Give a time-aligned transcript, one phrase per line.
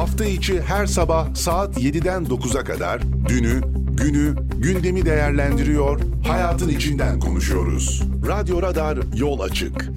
[0.00, 8.02] Hafta içi her sabah saat 7'den 9'a kadar dünü, günü, gündemi değerlendiriyor, hayatın içinden konuşuyoruz.
[8.26, 9.88] Radyo Radar yol açık.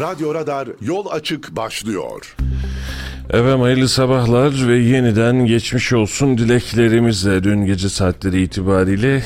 [0.00, 2.36] Radyo Radar yol açık başlıyor.
[3.30, 9.22] Efendim hayırlı sabahlar ve yeniden geçmiş olsun dileklerimizle dün gece saatleri itibariyle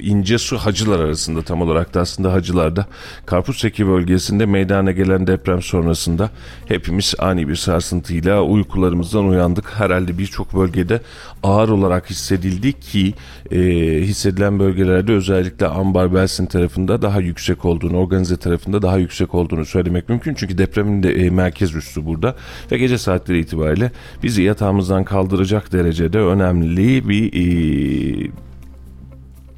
[0.00, 2.86] ince su hacılar arasında tam olarak da aslında hacılarda
[3.26, 6.30] Karpuzseki bölgesinde meydana gelen deprem sonrasında
[6.66, 9.72] hepimiz ani bir sarsıntıyla uykularımızdan uyandık.
[9.78, 11.00] Herhalde birçok bölgede
[11.42, 13.14] ağır olarak hissedildi ki
[13.50, 13.58] e,
[14.00, 20.08] hissedilen bölgelerde özellikle Ambar Belsin tarafında daha yüksek olduğunu, organize tarafında daha yüksek olduğunu söylemek
[20.08, 20.34] mümkün.
[20.34, 22.36] Çünkü depremin de e, merkez üssü burada
[22.72, 23.90] ve gece saatleri itibariyle
[24.22, 28.30] bizi yatağımızdan kaldıracak derecede önemli bir e,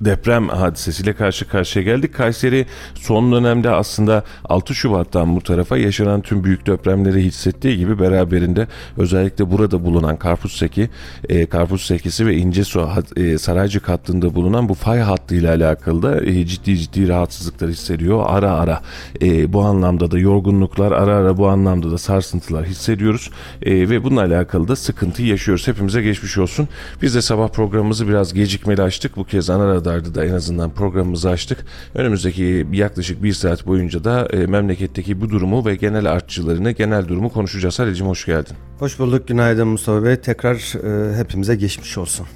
[0.00, 2.14] deprem hadisesiyle karşı karşıya geldik.
[2.14, 8.66] Kayseri son dönemde aslında 6 Şubat'tan bu tarafa yaşanan tüm büyük depremleri hissettiği gibi beraberinde
[8.96, 10.90] özellikle burada bulunan Karpuzseki,
[11.28, 16.78] e, Karpuzseki'si ve İncesu e, Saraycık hattında bulunan bu fay hattıyla alakalı da e, ciddi
[16.78, 18.24] ciddi rahatsızlıklar hissediyor.
[18.26, 18.82] Ara ara
[19.22, 23.30] e, bu anlamda da yorgunluklar, ara ara bu anlamda da sarsıntılar hissediyoruz.
[23.62, 25.68] E, ve bununla alakalı da sıkıntı yaşıyoruz.
[25.68, 26.68] Hepimize geçmiş olsun.
[27.02, 29.16] Biz de sabah programımızı biraz gecikmeli açtık.
[29.16, 31.64] Bu kez ana kadardı da en azından programımızı açtık.
[31.94, 37.32] Önümüzdeki yaklaşık bir saat boyunca da e, memleketteki bu durumu ve genel artçılarını, genel durumu
[37.32, 37.78] konuşacağız.
[37.78, 38.56] Halil'cim hoş geldin.
[38.78, 39.28] Hoş bulduk.
[39.28, 40.16] Günaydın Mustafa Bey.
[40.16, 42.26] Tekrar e, hepimize geçmiş olsun.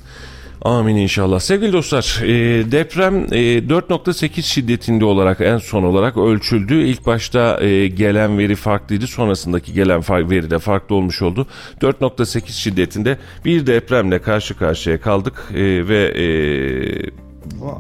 [0.62, 1.40] Amin inşallah.
[1.40, 2.28] Sevgili dostlar e,
[2.72, 6.82] deprem e, 4.8 şiddetinde olarak en son olarak ölçüldü.
[6.82, 9.06] İlk başta e, gelen veri farklıydı.
[9.06, 11.46] Sonrasındaki gelen veri de farklı olmuş oldu.
[11.80, 17.21] 4.8 şiddetinde bir depremle karşı karşıya kaldık e, ve e,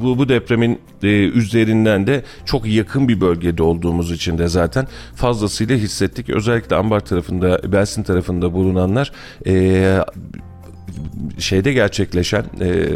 [0.02, 5.76] bu, bu depremin e, üzerinden de çok yakın bir bölgede olduğumuz için de zaten fazlasıyla
[5.76, 6.30] hissettik.
[6.30, 9.12] Özellikle Ambar tarafında, Belsin tarafında bulunanlar
[9.46, 9.98] e,
[11.38, 12.88] şeyde gerçekleşen e,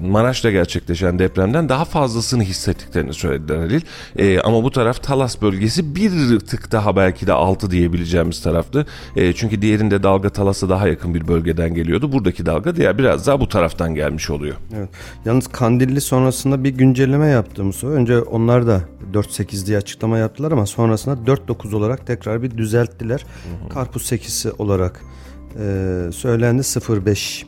[0.00, 3.80] Maraş'ta gerçekleşen depremden daha fazlasını hissettiklerini söylediler Halil.
[4.16, 8.86] E, ama bu taraf Talas bölgesi bir tık daha belki de altı diyebileceğimiz taraftı.
[9.16, 12.12] E, çünkü diğerinde dalga Talas'a daha yakın bir bölgeden geliyordu.
[12.12, 14.56] Buradaki dalga diğer biraz daha bu taraftan gelmiş oluyor.
[14.76, 14.88] Evet.
[15.24, 18.80] Yalnız Kandilli sonrasında bir güncelleme yaptığımız önce onlar da
[19.12, 23.20] 4.8 diye açıklama yaptılar ama sonrasında 4.9 olarak tekrar bir düzelttiler.
[23.20, 23.68] Hı hı.
[23.68, 25.00] Karpuz 8'i olarak
[25.58, 27.44] e, söylendi 0.5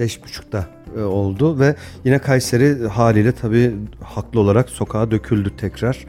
[0.00, 0.66] 5.30'da
[0.98, 1.74] e, oldu ve
[2.04, 3.74] yine Kayseri haliyle tabii
[4.04, 6.06] haklı olarak sokağa döküldü tekrar.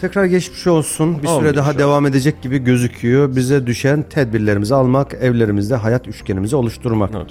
[0.00, 1.22] Tekrar geçmiş olsun.
[1.22, 3.36] Bir süre daha devam edecek gibi gözüküyor.
[3.36, 7.10] Bize düşen tedbirlerimizi almak, evlerimizde hayat üçgenimizi oluşturmak.
[7.16, 7.26] Evet.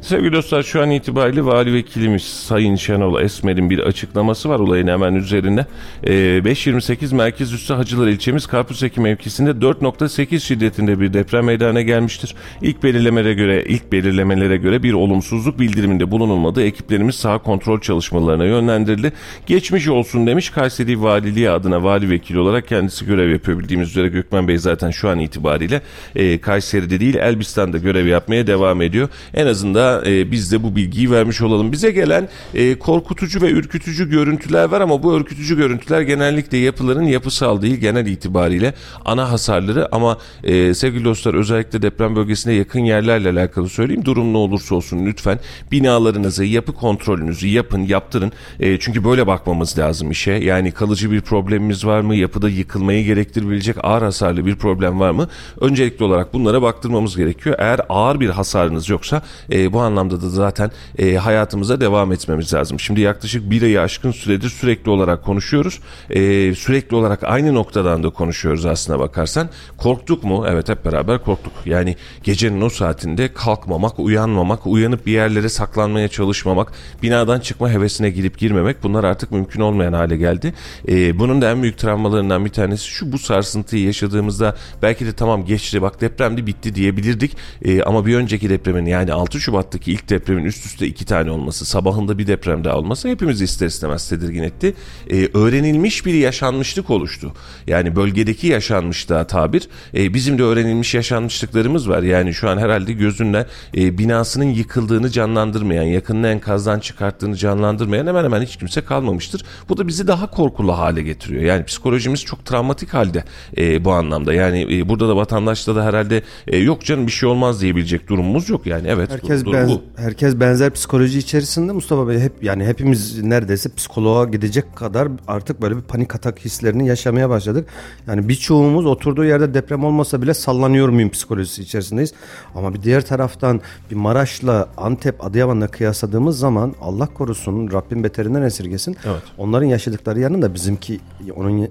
[0.00, 5.14] Sevgili dostlar şu an itibariyle Vali Vekilimiz Sayın Şenol Esmer'in bir açıklaması var olayın hemen
[5.14, 5.66] üzerine.
[6.04, 12.34] Ee, 5.28 Merkez Üssü Hacılar ilçemiz Karpuzeki mevkisinde 4.8 şiddetinde bir deprem meydana gelmiştir.
[12.62, 16.62] İlk belirlemelere göre ilk belirlemelere göre bir olumsuzluk bildiriminde bulunulmadı.
[16.62, 19.12] Ekiplerimiz sağ kontrol çalışmalarına yönlendirildi.
[19.46, 23.58] Geçmiş olsun demiş Kayseri Valiliği adına Vali Vekili olarak kendisi görev yapıyor.
[23.58, 25.82] Bildiğimiz üzere Gökmen Bey zaten şu an itibariyle
[26.16, 29.08] e, Kayseri'de değil Elbistan'da görev yapmaya devam ediyor.
[29.34, 31.72] En azından e, biz de bu bilgiyi vermiş olalım.
[31.72, 37.62] Bize gelen e, korkutucu ve ürkütücü görüntüler var ama bu ürkütücü görüntüler genellikle yapıların yapısal
[37.62, 43.68] değil genel itibariyle ana hasarları ama e, sevgili dostlar özellikle deprem bölgesine yakın yerlerle alakalı
[43.68, 44.04] söyleyeyim.
[44.04, 45.38] Durum ne olursa olsun lütfen
[45.72, 48.32] binalarınızı yapı kontrolünüzü yapın yaptırın.
[48.60, 50.32] E, çünkü böyle bakmamız lazım işe.
[50.32, 52.14] Yani kalıcı bir problemimiz var mı?
[52.14, 55.28] Yapıda yıkılmayı gerektirebilecek ağır hasarlı bir problem var mı?
[55.60, 57.56] Öncelikli olarak bunlara baktırmamız gerekiyor.
[57.58, 59.22] Eğer ağır bir hasarınız yoksa
[59.52, 62.80] e, bu anlamda da zaten e, hayatımıza devam etmemiz lazım.
[62.80, 65.80] Şimdi yaklaşık bir ayı aşkın süredir sürekli olarak konuşuyoruz.
[66.10, 69.48] E, sürekli olarak aynı noktadan da konuşuyoruz aslına bakarsan.
[69.76, 70.44] Korktuk mu?
[70.48, 71.52] Evet hep beraber korktuk.
[71.64, 76.72] Yani gecenin o saatinde kalkmamak, uyanmamak, uyanıp bir yerlere saklanmaya çalışmamak,
[77.02, 80.54] binadan çıkma hevesine gidip girmemek bunlar artık mümkün olmayan hale geldi.
[80.88, 85.44] E, bunun da en büyük travmalarından bir tanesi şu bu sarsıntıyı yaşadığımızda belki de tamam
[85.44, 90.44] geçti bak depremdi bitti diyebilirdik e, ama bir önceki depremin yani 6 Şubat'taki ilk depremin
[90.44, 94.74] üst üste iki tane olması sabahında bir deprem daha olması hepimizi ister istemez tedirgin etti.
[95.10, 97.32] E, öğrenilmiş bir yaşanmışlık oluştu.
[97.66, 102.02] Yani bölgedeki yaşanmışlığa tabir e, bizim de öğrenilmiş yaşanmışlıklarımız var.
[102.02, 108.42] Yani şu an herhalde gözünle e, binasının yıkıldığını canlandırmayan yakınını enkazdan çıkarttığını canlandırmayan hemen hemen
[108.42, 109.44] hiç kimse kalmamıştır.
[109.68, 111.42] Bu da bizi daha korkulu hale getiriyor.
[111.42, 113.24] Yani psikolojimiz çok travmatik halde
[113.56, 114.34] e, bu anlamda.
[114.34, 118.48] Yani e, burada da vatandaşta da herhalde e, yok canım bir şey olmaz diyebilecek durumumuz
[118.48, 118.88] yok yani.
[118.88, 119.10] Evet.
[119.10, 119.82] Herkes bu, benz, bu.
[119.96, 125.76] herkes benzer psikoloji içerisinde Mustafa Bey hep yani hepimiz neredeyse psikoloğa gidecek kadar artık böyle
[125.76, 127.68] bir panik atak hislerini yaşamaya başladık.
[128.06, 132.12] Yani birçoğumuz oturduğu yerde deprem olmasa bile sallanıyor muyum psikolojisi içerisindeyiz.
[132.54, 133.60] Ama bir diğer taraftan
[133.90, 138.96] bir Maraş'la Antep, Adıyaman'la kıyasladığımız zaman Allah korusun Rabbim beterinden esirgesin.
[139.06, 139.22] Evet.
[139.38, 141.00] Onların yaşadıkları yanında bizimki
[141.36, 141.68] onun e,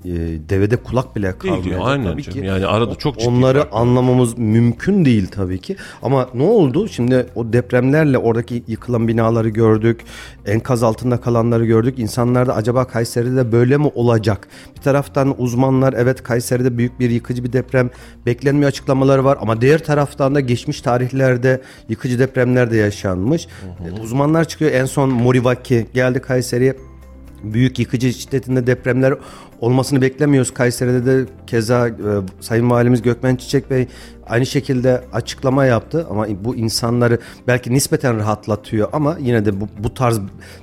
[0.50, 1.82] devede kulak bile Değil, kalmayacak.
[1.84, 2.40] aynen tabii canım.
[2.40, 2.46] ki.
[2.46, 5.76] Yani arada çok ciddi Onları anlamamız mümkün değil tabii ki.
[6.04, 6.88] Ama ne oldu?
[6.88, 10.02] Şimdi o depremlerle oradaki yıkılan binaları gördük.
[10.46, 12.00] Enkaz altında kalanları gördük.
[12.00, 14.48] İnsanlar da acaba Kayseri'de böyle mi olacak?
[14.76, 17.90] Bir taraftan uzmanlar evet Kayseri'de büyük bir yıkıcı bir deprem
[18.26, 19.38] beklenmiyor açıklamaları var.
[19.42, 23.48] Ama diğer taraftan da geçmiş tarihlerde yıkıcı depremler de yaşanmış.
[23.88, 24.72] E, Uzmanlar çıkıyor.
[24.72, 26.76] En son Morivaki geldi Kayseri'ye
[27.44, 29.14] büyük yıkıcı şiddetinde depremler
[29.62, 30.54] olmasını beklemiyoruz.
[30.54, 31.94] Kayseri'de de keza e,
[32.40, 33.88] Sayın Valimiz Gökmen Çiçek Bey
[34.28, 39.94] aynı şekilde açıklama yaptı ama bu insanları belki nispeten rahatlatıyor ama yine de bu, bu
[39.94, 40.20] tarz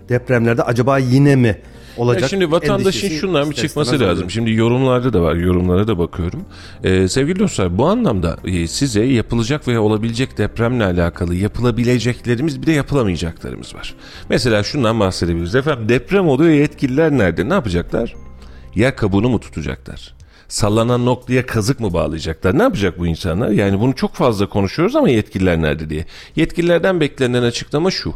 [0.08, 1.58] depremlerde acaba yine mi
[1.96, 2.22] olacak?
[2.22, 4.08] Ya şimdi vatandaşın şundan bir çıkması lazım.
[4.08, 4.30] oluyor.
[4.30, 6.44] Şimdi yorumlarda da var, yorumlara da bakıyorum.
[6.84, 12.72] Ee, sevgili dostlar bu anlamda e, size yapılacak veya olabilecek depremle alakalı yapılabileceklerimiz bir de
[12.72, 13.94] yapılamayacaklarımız var.
[14.28, 15.54] Mesela şundan bahsedebiliriz.
[15.54, 17.48] Efendim deprem oluyor yetkililer nerede?
[17.48, 18.14] Ne yapacaklar?
[18.74, 20.14] Yer kabuğunu mu tutacaklar?
[20.48, 22.58] Sallanan noktaya kazık mı bağlayacaklar?
[22.58, 23.48] Ne yapacak bu insanlar?
[23.48, 26.04] Yani bunu çok fazla konuşuyoruz ama yetkililer nerede diye.
[26.36, 28.14] Yetkililerden beklenen açıklama şu.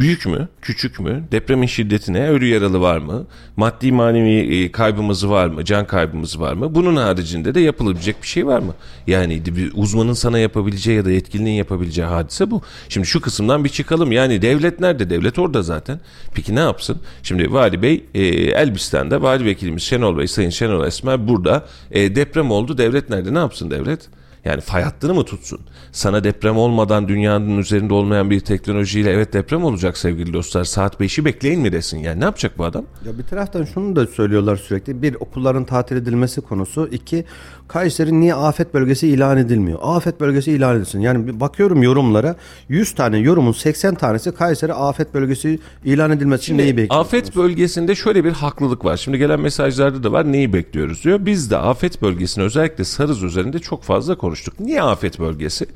[0.00, 5.46] Büyük mü, küçük mü, depremin şiddetine, ölü yaralı var mı, maddi manevi e, kaybımız var
[5.46, 6.74] mı, can kaybımız var mı?
[6.74, 8.74] Bunun haricinde de yapılabilecek bir şey var mı?
[9.06, 12.62] Yani bir uzmanın sana yapabileceği ya da yetkilinin yapabileceği hadise bu.
[12.88, 14.12] Şimdi şu kısımdan bir çıkalım.
[14.12, 15.10] Yani devlet nerede?
[15.10, 16.00] Devlet orada zaten.
[16.34, 16.98] Peki ne yapsın?
[17.22, 21.66] Şimdi Vali Bey e, Elbistan'da Vali Vekilimiz Şenol Bey, Sayın Şenol Esmer burada.
[21.90, 22.78] E, deprem oldu.
[22.78, 23.34] Devlet nerede?
[23.34, 24.08] Ne yapsın devlet?
[24.44, 25.60] Yani fay hattını mı tutsun?
[25.92, 30.64] Sana deprem olmadan dünyanın üzerinde olmayan bir teknolojiyle evet deprem olacak sevgili dostlar.
[30.64, 31.98] Saat 5'i bekleyin mi desin?
[31.98, 32.84] Yani ne yapacak bu adam?
[33.06, 35.02] Ya bir taraftan şunu da söylüyorlar sürekli.
[35.02, 36.88] Bir okulların tatil edilmesi konusu.
[36.92, 37.24] iki
[37.68, 39.78] Kayseri niye afet bölgesi ilan edilmiyor?
[39.82, 41.00] Afet bölgesi ilan edilsin.
[41.00, 42.36] Yani bakıyorum yorumlara
[42.68, 47.00] 100 tane yorumun 80 tanesi Kayseri afet bölgesi ilan edilmesi için neyi bekliyor?
[47.00, 48.96] Afet bölgesinde şöyle bir haklılık var.
[48.96, 51.26] Şimdi gelen mesajlarda da var neyi bekliyoruz diyor.
[51.26, 54.60] Biz de afet bölgesini özellikle Sarız üzerinde çok fazla konuştuk.
[54.60, 55.66] Niye afet bölgesi?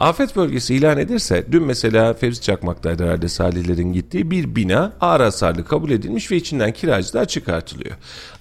[0.00, 5.64] Afet bölgesi ilan edilse dün mesela Fevzi Çakmak'taydı herhalde Salihlerin gittiği bir bina ağır hasarlı
[5.64, 7.96] kabul edilmiş ve içinden kiracılar çıkartılıyor.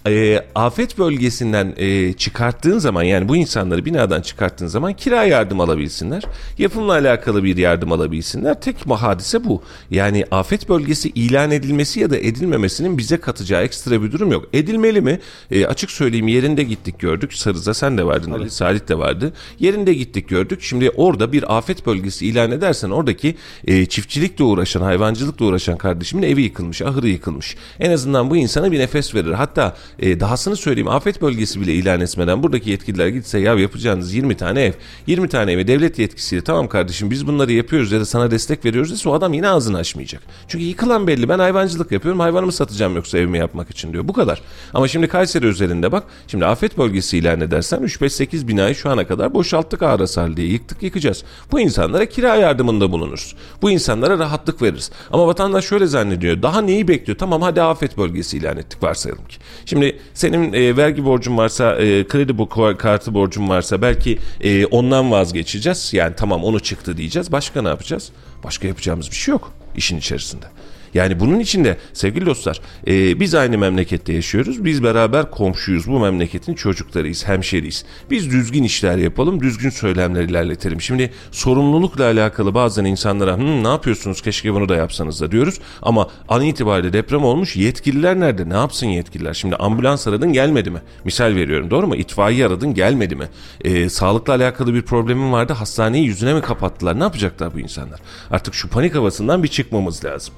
[0.08, 6.24] Ee, afet bölgesinden e, çıkarttığın zaman yani bu insanları binadan çıkarttığın zaman kira yardım alabilsinler.
[6.58, 8.62] Yapımla alakalı bir yardım alabilsinler.
[8.62, 9.64] Tek hadise bu.
[9.92, 14.46] Yani afet bölgesi ilan edilmesi ya da edilmemesinin bize katacağı ekstra bir durum yok.
[14.54, 15.20] Edilmeli mi?
[15.52, 17.34] E, açık söyleyeyim yerinde gittik gördük.
[17.34, 19.34] Sarıza sen de vardın Ali, Salih de vardı.
[19.60, 20.62] Yerinde gittik gördük.
[20.62, 23.36] Şimdi orada bir afet bölgesi ilan edersen oradaki
[23.68, 27.56] e, çiftçilikle uğraşan, hayvancılıkla uğraşan kardeşimin evi yıkılmış, ahırı yıkılmış.
[27.80, 29.32] En azından bu insana bir nefes verir.
[29.32, 34.38] Hatta e, dahasını söyleyeyim afet bölgesi bile ilan etmeden buradaki yetkililer gitse ya yapacağınız 20
[34.38, 34.74] tane ev,
[35.08, 38.92] 20 tane evi devlet yetkisiyle tamam kardeşim biz bunları yapıyoruz ya da sana destek veriyoruz
[38.92, 40.22] dese o adam yine ağzını açmayacak.
[40.48, 44.08] Çünkü yıkılan belli ben hayvancılık yapıyorum hayvanımı satacağım yoksa evimi yapmak için diyor.
[44.08, 44.42] Bu kadar.
[44.74, 49.34] Ama şimdi Kayseri üzerinde bak şimdi afet bölgesi ilan edersen 3-5-8 binayı şu ana kadar
[49.34, 51.24] boşalttık ağır hasar diye yıktık yıkacağız.
[51.52, 53.36] Bu insanlara kira yardımında bulunuruz.
[53.62, 54.92] Bu insanlara rahatlık veririz.
[55.12, 56.42] Ama vatandaş şöyle zannediyor.
[56.42, 57.18] Daha neyi bekliyor?
[57.18, 59.38] Tamam hadi afet bölgesi ilan ettik varsayalım ki.
[59.66, 59.81] Şimdi
[60.14, 65.90] senin e, vergi borcun varsa, e, kredi bu kartı borcun varsa belki e, ondan vazgeçeceğiz.
[65.94, 67.32] Yani tamam onu çıktı diyeceğiz.
[67.32, 68.12] Başka ne yapacağız?
[68.44, 70.46] Başka yapacağımız bir şey yok işin içerisinde.
[70.94, 74.66] Yani bunun içinde sevgili dostlar e, biz aynı memlekette yaşıyoruz.
[74.66, 75.88] Biz beraber komşuyuz.
[75.88, 77.86] Bu memleketin çocuklarıyız, hemşeriyiz.
[78.10, 80.82] Biz düzgün işler yapalım, düzgün söylemler ilerletelim.
[80.82, 85.60] Şimdi sorumlulukla alakalı bazen insanlara ne yapıyorsunuz keşke bunu da yapsanız da diyoruz.
[85.82, 88.50] Ama an itibariyle deprem olmuş yetkililer nerede?
[88.50, 89.34] Ne yapsın yetkililer?
[89.34, 90.82] Şimdi ambulans aradın gelmedi mi?
[91.06, 91.96] Misal veriyorum doğru mu?
[91.96, 93.30] İtfaiye aradın gelmedi mi?
[93.62, 97.00] E, sağlıkla alakalı bir problemin vardı hastaneyi yüzüne mi kapattılar?
[97.00, 98.00] Ne yapacaklar bu insanlar?
[98.32, 100.34] Artık şu panik havasından bir çıkmamız lazım.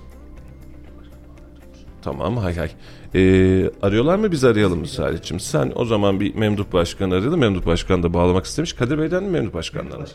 [2.03, 2.71] Tamam hay hay.
[3.15, 5.39] Ee, arıyorlar mı biz arayalım mı Salih'cim?
[5.39, 7.39] Sen o zaman bir Memduh Başkan'ı arayalım.
[7.39, 8.73] Memduh Başkan da bağlamak istemiş.
[8.73, 10.05] Kadir Bey'den mi Memduh Başkan'dan mı?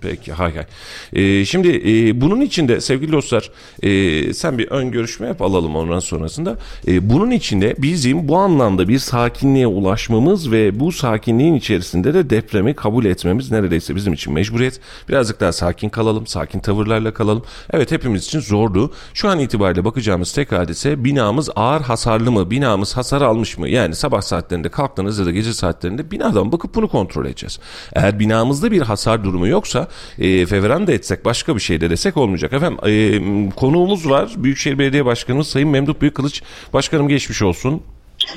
[0.00, 0.64] Peki hay hay.
[1.12, 3.50] Ee, şimdi e, bunun için de sevgili dostlar
[3.82, 6.58] e, sen bir ön görüşme yap alalım ondan sonrasında.
[6.86, 12.30] E, bunun için de bizim bu anlamda bir sakinliğe ulaşmamız ve bu sakinliğin içerisinde de
[12.30, 14.80] depremi kabul etmemiz neredeyse bizim için mecburiyet.
[15.08, 17.42] Birazcık daha sakin kalalım, sakin tavırlarla kalalım.
[17.70, 18.92] Evet hepimiz için zordu.
[19.14, 23.68] Şu an itibariyle bakacağımız tek hadise binamız ağır hasarlı mı binamız hasar almış mı?
[23.68, 27.58] Yani sabah saatlerinde kalktığınız ya da gece saatlerinde binadan bakıp bunu kontrol edeceğiz.
[27.92, 29.88] Eğer binamızda bir hasar durumu yoksa
[30.18, 32.52] e, fevran da etsek başka bir şey de desek olmayacak.
[32.52, 34.34] Efendim e, konuğumuz var.
[34.36, 36.42] Büyükşehir Belediye Başkanımız Sayın Memduh Büyükkılıç.
[36.72, 37.82] Başkanım geçmiş olsun.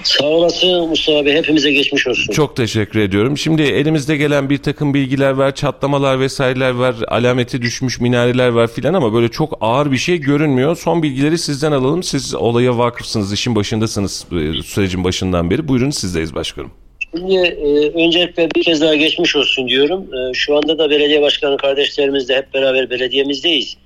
[0.04, 1.34] Sağ olasın Mustafa Bey.
[1.34, 2.34] Hepimize geçmiş olsun.
[2.34, 3.38] Çok teşekkür ediyorum.
[3.38, 8.94] Şimdi elimizde gelen bir takım bilgiler var, çatlamalar vesaireler var, alameti düşmüş minareler var filan
[8.94, 10.78] ama böyle çok ağır bir şey görünmüyor.
[10.78, 12.04] Son bilgileri sizden alalım.
[12.04, 15.68] Siz olaya vakıfsınız, işin başındasınız e, sürecin başından beri.
[15.68, 16.72] Buyurun sizdeyiz başkanım.
[17.16, 20.08] Şimdi e, öncelikle bir kez daha geçmiş olsun diyorum.
[20.14, 23.78] E, şu anda da belediye başkanı kardeşlerimizle hep beraber belediyemizdeyiz.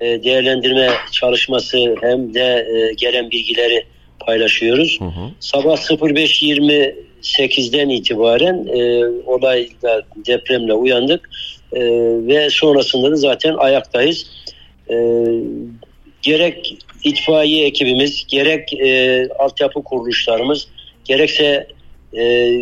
[0.00, 3.84] E, değerlendirme çalışması hem de e, gelen bilgileri
[4.24, 5.00] paylaşıyoruz.
[5.00, 5.30] Hı hı.
[5.40, 11.30] Sabah 05.28'den itibaren e, olayla depremle uyandık
[11.72, 11.80] e,
[12.26, 14.26] ve sonrasında da zaten ayaktayız.
[14.90, 15.26] E,
[16.22, 20.68] gerek itfaiye ekibimiz, gerek e, altyapı kuruluşlarımız,
[21.04, 21.66] gerekse
[22.16, 22.58] e,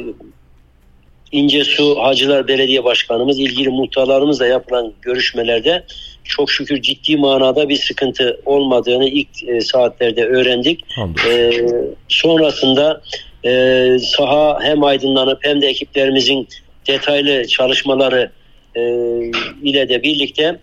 [1.32, 5.84] İncesu Hacılar Belediye Başkanımız, ilgili muhtarlarımızla yapılan görüşmelerde
[6.30, 10.84] çok şükür ciddi manada bir sıkıntı olmadığını ilk e, saatlerde öğrendik.
[11.30, 11.50] E,
[12.08, 13.02] sonrasında
[13.44, 16.48] e, saha hem aydınlanıp hem de ekiplerimizin
[16.86, 18.30] detaylı çalışmaları
[18.76, 18.80] e,
[19.62, 20.58] ile de birlikte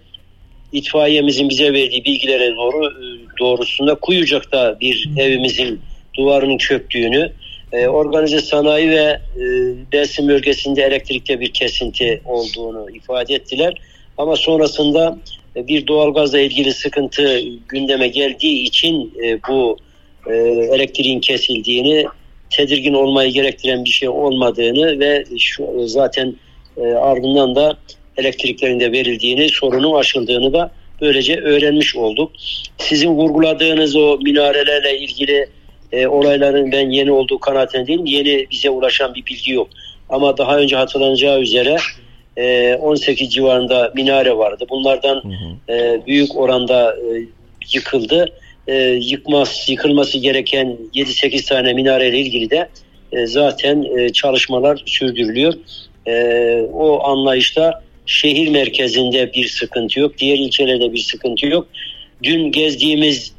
[0.72, 3.06] itfaiyemizin bize verdiği bilgilere doğru e,
[3.40, 5.82] doğrusunda Kuyucak'ta bir evimizin
[6.18, 7.32] duvarının çöktüğünü,
[7.72, 9.44] e, organize sanayi ve e,
[9.92, 13.74] Dersim bölgesinde elektrikte bir kesinti olduğunu ifade ettiler.
[14.18, 15.18] Ama sonrasında
[15.68, 19.78] bir doğalgazla ilgili sıkıntı gündeme geldiği için e, bu
[20.28, 20.34] e,
[20.76, 22.06] elektriğin kesildiğini,
[22.50, 26.36] tedirgin olmayı gerektiren bir şey olmadığını ve şu, zaten
[27.02, 27.78] ardından da
[28.18, 30.72] elektriklerin de verildiğini, sorunun aşıldığını da
[31.02, 32.32] böylece öğrenmiş olduk.
[32.78, 35.48] Sizin vurguladığınız o minarelerle ilgili
[35.92, 38.06] e, olayların ben yeni olduğu kanaatine değilim.
[38.06, 39.68] Yeni bize ulaşan bir bilgi yok.
[40.10, 41.78] Ama daha önce hatırlanacağı üzere
[42.38, 44.66] 18 e, civarında minare vardı.
[44.70, 45.74] Bunlardan hı hı.
[45.74, 47.26] E, büyük oranda e,
[47.74, 48.34] yıkıldı.
[49.00, 52.70] Yıkmaz, yıkılması gereken 7-8 tane minare ile ilgili de
[53.26, 55.54] zaten çalışmalar sürdürülüyor.
[56.74, 60.18] O anlayışta şehir merkezinde bir sıkıntı yok.
[60.18, 61.68] Diğer ilçelerde bir sıkıntı yok.
[62.24, 63.34] Dün gezdiğimiz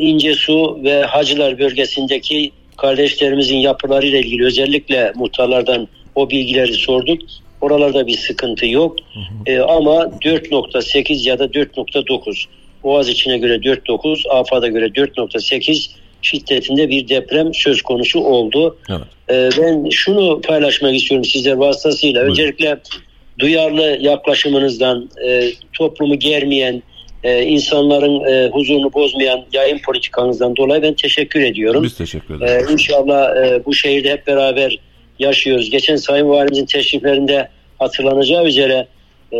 [0.00, 7.20] İnce Su ve Hacılar bölgesindeki kardeşlerimizin yapılarıyla ilgili özellikle muhtarlardan o bilgileri sorduk.
[7.62, 8.96] Oralarda bir sıkıntı yok.
[9.14, 9.52] Hı hı.
[9.52, 12.46] E, ama 4.8 ya da 4.9
[12.82, 15.90] Boğaz içine göre 4.9, AFAD'a göre 4.8
[16.22, 18.76] şiddetinde bir deprem söz konusu oldu.
[18.90, 19.00] Evet.
[19.30, 22.20] E, ben şunu paylaşmak istiyorum sizler vasıtasıyla.
[22.20, 22.30] Buyurun.
[22.32, 22.78] Öncelikle
[23.38, 26.82] duyarlı yaklaşımınızdan, e, toplumu germeyen,
[27.24, 31.82] e, insanların e, huzurunu bozmayan yayın politikanızdan dolayı ben teşekkür ediyorum.
[31.82, 32.70] Biz teşekkür ederiz.
[32.70, 34.78] E, inşallah e, bu şehirde hep beraber
[35.18, 35.70] yaşıyoruz.
[35.70, 38.86] Geçen Sayın Valimizin teşriflerinde hatırlanacağı üzere
[39.32, 39.38] e,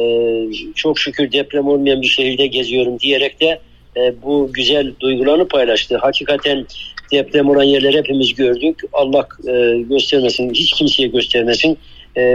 [0.74, 3.58] çok şükür deprem olmayan bir şehirde geziyorum diyerek de
[3.96, 5.96] e, bu güzel duygularını paylaştı.
[5.96, 6.66] Hakikaten
[7.12, 8.80] deprem olan yerleri hepimiz gördük.
[8.92, 11.78] Allah e, göstermesin, hiç kimseye göstermesin.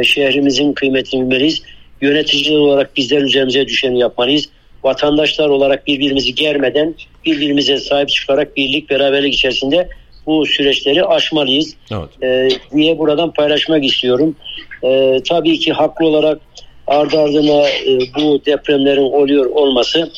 [0.04, 1.62] Şehrimizin kıymetini bilmeliyiz.
[2.02, 4.50] Yöneticiler olarak bizler üzerimize düşeni yapmalıyız.
[4.84, 9.90] Vatandaşlar olarak birbirimizi germeden, birbirimize sahip çıkarak birlik, beraberlik içerisinde
[10.28, 12.24] bu süreçleri aşmalıyız evet.
[12.24, 14.36] e, diye buradan paylaşmak istiyorum.
[14.84, 16.40] E, tabii ki haklı olarak
[16.88, 20.12] ardı ardına e, bu depremlerin oluyor olması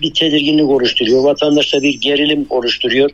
[0.00, 1.24] bir tedirginlik oluşturuyor.
[1.24, 3.10] Vatandaşta bir gerilim oluşturuyor.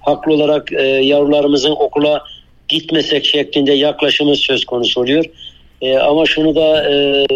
[0.00, 2.22] Haklı olarak e, yavrularımızın okula
[2.68, 5.24] gitmesek şeklinde yaklaşımı söz konusu oluyor.
[5.82, 7.26] E, ama şunu da e,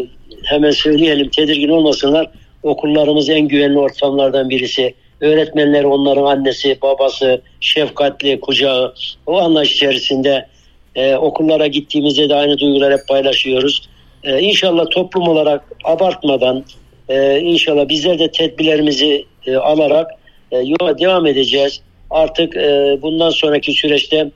[0.44, 2.30] hemen söyleyelim tedirgin olmasınlar.
[2.62, 8.94] Okullarımız en güvenli ortamlardan birisi öğretmenler onların annesi, babası, şefkatli kucağı
[9.26, 10.46] o anlayış içerisinde
[10.94, 13.88] e, okullara gittiğimizde de aynı duyguları hep paylaşıyoruz.
[14.24, 16.64] E, inşallah toplum olarak abartmadan
[17.08, 20.10] e, inşallah bizler de tedbirlerimizi e, alarak
[20.50, 21.80] e, yola devam edeceğiz.
[22.10, 24.30] Artık e, bundan sonraki süreçte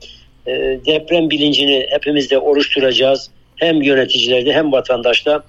[0.47, 0.51] e,
[0.85, 3.29] deprem bilincini hepimiz de oluşturacağız.
[3.55, 5.43] Hem yöneticilerde hem vatandaşta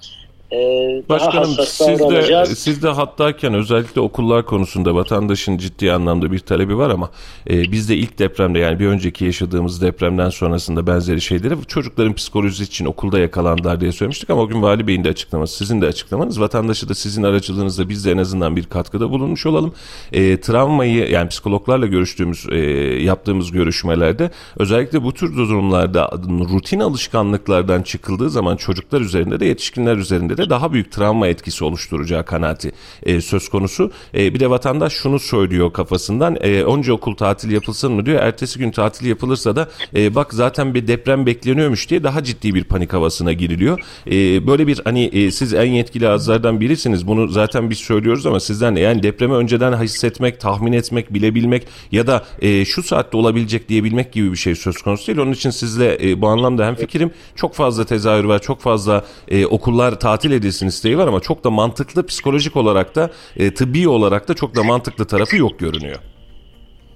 [0.51, 6.77] ee, Başkanım siz de, siz de hattayken özellikle okullar konusunda vatandaşın ciddi anlamda bir talebi
[6.77, 7.09] var ama
[7.49, 12.63] e, biz de ilk depremde yani bir önceki yaşadığımız depremden sonrasında benzeri şeyleri çocukların psikolojisi
[12.63, 16.41] için okulda yakalandılar diye söylemiştik ama o gün Vali Bey'in de açıklaması sizin de açıklamanız
[16.41, 19.73] vatandaşı da sizin aracılığınızla biz de en azından bir katkıda bulunmuş olalım.
[20.11, 22.57] E, travmayı yani psikologlarla görüştüğümüz e,
[23.03, 26.11] yaptığımız görüşmelerde özellikle bu tür durumlarda
[26.53, 32.25] rutin alışkanlıklardan çıkıldığı zaman çocuklar üzerinde de yetişkinler üzerinde de daha büyük travma etkisi oluşturacağı
[32.25, 32.71] kanaati
[33.03, 33.91] e, söz konusu.
[34.13, 38.21] E, bir de vatandaş şunu söylüyor kafasından e, onca okul tatil yapılsın mı diyor.
[38.21, 42.63] Ertesi gün tatil yapılırsa da e, bak zaten bir deprem bekleniyormuş diye daha ciddi bir
[42.63, 43.79] panik havasına giriliyor.
[44.07, 47.07] E, böyle bir hani e, siz en yetkili ağızlardan birisiniz.
[47.07, 52.25] Bunu zaten biz söylüyoruz ama sizden yani depremi önceden hissetmek, tahmin etmek, bilebilmek ya da
[52.41, 55.19] e, şu saatte olabilecek diyebilmek gibi bir şey söz konusu değil.
[55.19, 59.45] Onun için sizle e, bu anlamda hem fikrim çok fazla tezahür var, çok fazla e,
[59.45, 64.27] okullar tatil edilsin isteği var ama çok da mantıklı psikolojik olarak da e, tıbbi olarak
[64.27, 65.99] da çok da mantıklı tarafı yok görünüyor.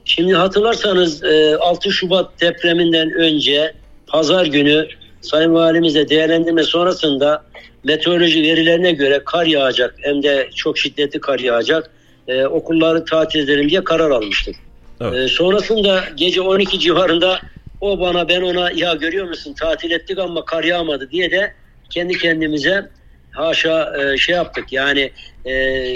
[0.05, 3.73] Şimdi hatırlarsanız e, 6 Şubat depreminden önce
[4.07, 4.87] pazar günü
[5.21, 7.43] Sayın Valimizle değerlendirme sonrasında
[7.83, 11.91] meteoroloji verilerine göre kar yağacak hem de çok şiddetli kar yağacak.
[12.27, 14.55] E, okulları tatil edelim diye karar almıştık.
[15.01, 15.13] Evet.
[15.13, 17.39] E, sonrasında gece 12 civarında
[17.81, 21.53] o bana ben ona ya görüyor musun tatil ettik ama kar yağmadı diye de
[21.89, 22.89] kendi kendimize
[23.31, 25.11] haşa e, şey yaptık yani
[25.45, 25.93] e,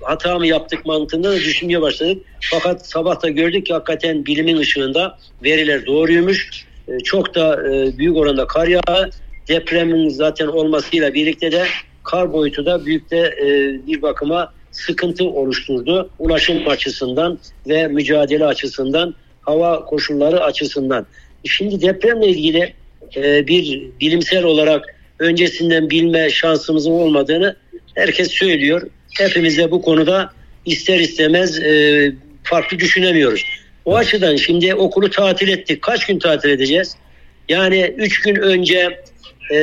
[0.00, 2.22] hata mı yaptık mantığında da düşünmeye başladık.
[2.40, 6.66] Fakat sabah da gördük ki hakikaten bilimin ışığında veriler doğruymuş.
[6.88, 9.10] E, çok da e, büyük oranda kar yağı
[9.48, 11.64] depremin zaten olmasıyla birlikte de
[12.04, 13.46] kar boyutu da büyük de e,
[13.86, 16.10] bir bakıma sıkıntı oluşturdu.
[16.18, 21.06] Ulaşım açısından ve mücadele açısından, hava koşulları açısından.
[21.44, 22.74] Şimdi depremle ilgili
[23.16, 27.56] e, bir bilimsel olarak öncesinden bilme şansımızın olmadığını
[27.94, 28.82] herkes söylüyor.
[29.18, 30.32] Hepimiz de bu konuda
[30.66, 32.12] ister istemez e,
[32.42, 33.44] farklı düşünemiyoruz.
[33.84, 35.82] O açıdan şimdi okulu tatil ettik.
[35.82, 36.96] Kaç gün tatil edeceğiz?
[37.48, 39.02] Yani 3 gün önce
[39.50, 39.56] e,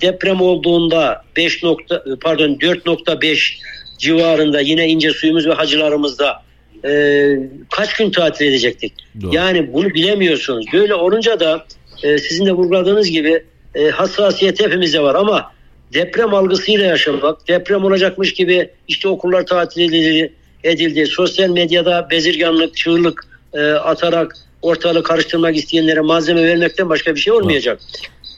[0.00, 3.58] deprem olduğunda 5 nokta pardon 4.5
[3.98, 6.42] civarında yine ince suyumuz ve hacılarımızda
[6.84, 7.24] e,
[7.70, 8.92] kaç gün tatil edecektik?
[9.22, 9.34] Doğru.
[9.34, 10.66] Yani bunu bilemiyorsunuz.
[10.72, 11.66] Böyle olunca da
[12.02, 15.52] e, sizin de vurguladığınız gibi e, hassasiyet hepimizde var ama
[15.94, 20.32] deprem algısıyla yaşamak, deprem olacakmış gibi işte okullar tatil edildi,
[20.64, 21.06] edildi.
[21.06, 27.80] sosyal medyada bezirganlık, çığlık e, atarak ortalığı karıştırmak isteyenlere malzeme vermekten başka bir şey olmayacak.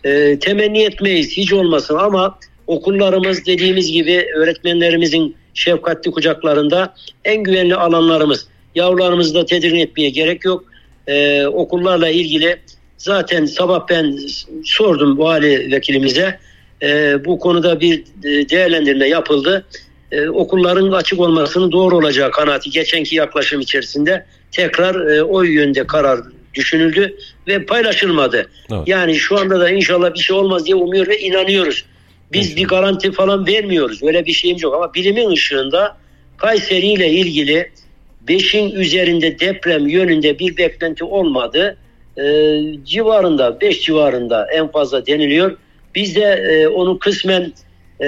[0.04, 8.48] E, temenni etmeyiz hiç olmasın ama okullarımız dediğimiz gibi öğretmenlerimizin şefkatli kucaklarında en güvenli alanlarımız.
[8.74, 10.64] Yavrularımızı da tedirgin etmeye gerek yok.
[11.06, 12.58] E, okullarla ilgili
[12.98, 14.18] zaten sabah ben
[14.64, 16.38] sordum vali vekilimize.
[16.82, 19.66] E, bu konuda bir e, değerlendirme yapıldı.
[20.12, 26.20] E, okulların açık olmasının doğru olacağı kanaati geçenki yaklaşım içerisinde tekrar e, o yönde karar
[26.54, 27.16] düşünüldü
[27.48, 28.50] ve paylaşılmadı.
[28.72, 28.82] Evet.
[28.86, 31.84] Yani şu anda da inşallah bir şey olmaz diye umuyor ve inanıyoruz.
[32.32, 34.02] Biz bir garanti falan vermiyoruz.
[34.02, 35.96] Öyle bir şeyimiz yok ama bilimin ışığında
[36.36, 37.70] Kayseri ile ilgili
[38.28, 41.76] 5'in üzerinde deprem yönünde bir beklenti olmadı.
[42.18, 45.56] Ee, civarında 5 civarında en fazla deniliyor.
[45.94, 47.52] Biz de e, onu kısmen
[48.00, 48.06] e,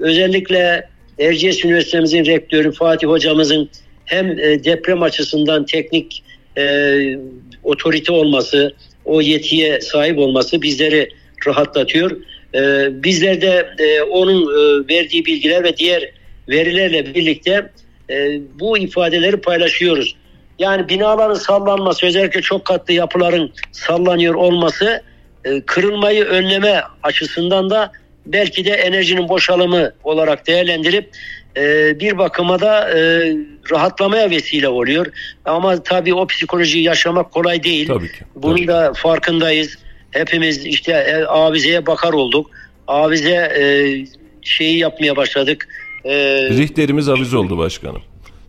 [0.00, 0.88] özellikle
[1.18, 3.70] Erciyes Üniversitemizin rektörü Fatih hocamızın
[4.04, 6.22] hem e, deprem açısından teknik
[6.58, 7.16] e,
[7.62, 11.08] otorite olması, o yetiye sahip olması bizleri
[11.46, 12.16] rahatlatıyor.
[12.54, 16.12] E, bizler de e, onun e, verdiği bilgiler ve diğer
[16.48, 17.70] verilerle birlikte
[18.10, 20.16] e, bu ifadeleri paylaşıyoruz.
[20.60, 25.02] Yani binaların sallanması özellikle çok katlı yapıların sallanıyor olması
[25.44, 27.92] e, kırılmayı önleme açısından da
[28.26, 31.10] belki de enerjinin boşalımı olarak değerlendirip
[31.56, 33.32] e, bir bakıma da e,
[33.70, 35.06] rahatlamaya vesile oluyor.
[35.44, 37.86] Ama tabii o psikolojiyi yaşamak kolay değil.
[37.86, 38.24] Tabii ki.
[38.34, 38.68] Bunun Tabii.
[38.68, 39.78] da farkındayız.
[40.10, 42.50] Hepimiz işte avizeye bakar olduk.
[42.86, 43.56] Avize
[44.42, 45.68] şeyi yapmaya başladık.
[46.04, 48.02] Rihterimiz avize oldu başkanım.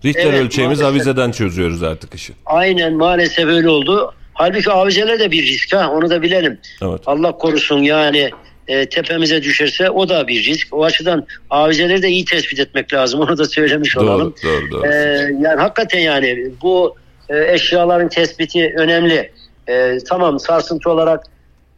[0.06, 0.98] Richter Evet, ölçeğimiz maalesef.
[1.08, 2.34] avizeden çözüyoruz artık işi.
[2.46, 4.14] aynen maalesef öyle oldu.
[4.34, 6.60] Halbuki avizeler de bir risk ha onu da bilelim.
[6.82, 7.02] Evet.
[7.06, 8.30] Allah korusun yani
[8.68, 10.68] e, tepemize düşerse o da bir risk.
[10.74, 13.20] O açıdan avizeleri de iyi tespit etmek lazım.
[13.20, 14.34] Onu da söylemiş olalım.
[14.44, 14.88] Doğru, doğru, doğru.
[14.88, 14.96] E,
[15.42, 16.96] yani hakikaten yani bu
[17.30, 19.32] e, eşyaların tespiti önemli.
[19.68, 21.24] E, tamam sarsıntı olarak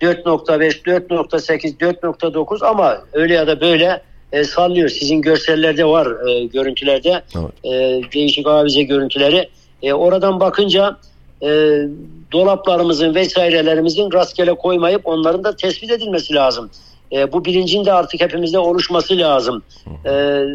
[0.01, 4.01] 4.5, 4.8, 4.9 ama öyle ya da böyle
[4.33, 4.89] e, sallıyor.
[4.89, 7.65] Sizin görsellerde var e, görüntülerde Evet.
[7.65, 9.49] e, değişik avize görüntüleri.
[9.83, 10.97] E, oradan bakınca
[11.41, 11.47] e,
[12.31, 16.69] dolaplarımızın vesairelerimizin rastgele koymayıp onların da tespit edilmesi lazım.
[17.11, 19.63] E, bu bilincin de artık hepimizde oluşması lazım.
[20.05, 20.11] E,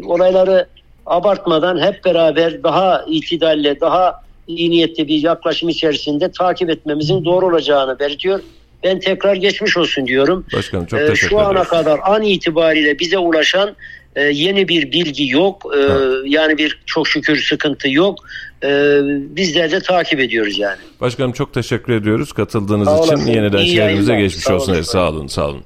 [0.07, 0.67] olayları
[1.07, 7.99] abartmadan hep beraber daha itidalle, daha iyi niyetli bir yaklaşım içerisinde takip etmemizin doğru olacağını
[7.99, 8.41] belirtiyor.
[8.85, 10.45] Ben tekrar geçmiş olsun diyorum.
[10.55, 13.77] Başkanım çok Ee, teşekkür şu ana kadar an itibariyle bize ulaşan
[14.17, 15.73] e, yeni bir bilgi yok.
[15.79, 15.81] Ee,
[16.25, 18.19] yani bir çok şükür sıkıntı yok.
[18.65, 18.99] Ee,
[19.37, 20.77] bizler de takip ediyoruz yani.
[21.01, 23.13] Başkanım çok teşekkür ediyoruz katıldığınız Sağ için.
[23.15, 23.27] olasın.
[23.33, 24.73] Yeniden İyi şehrimize geçmiş Sağ olsun.
[24.73, 24.83] olun.
[24.83, 25.63] Sağ olun, sağ olun.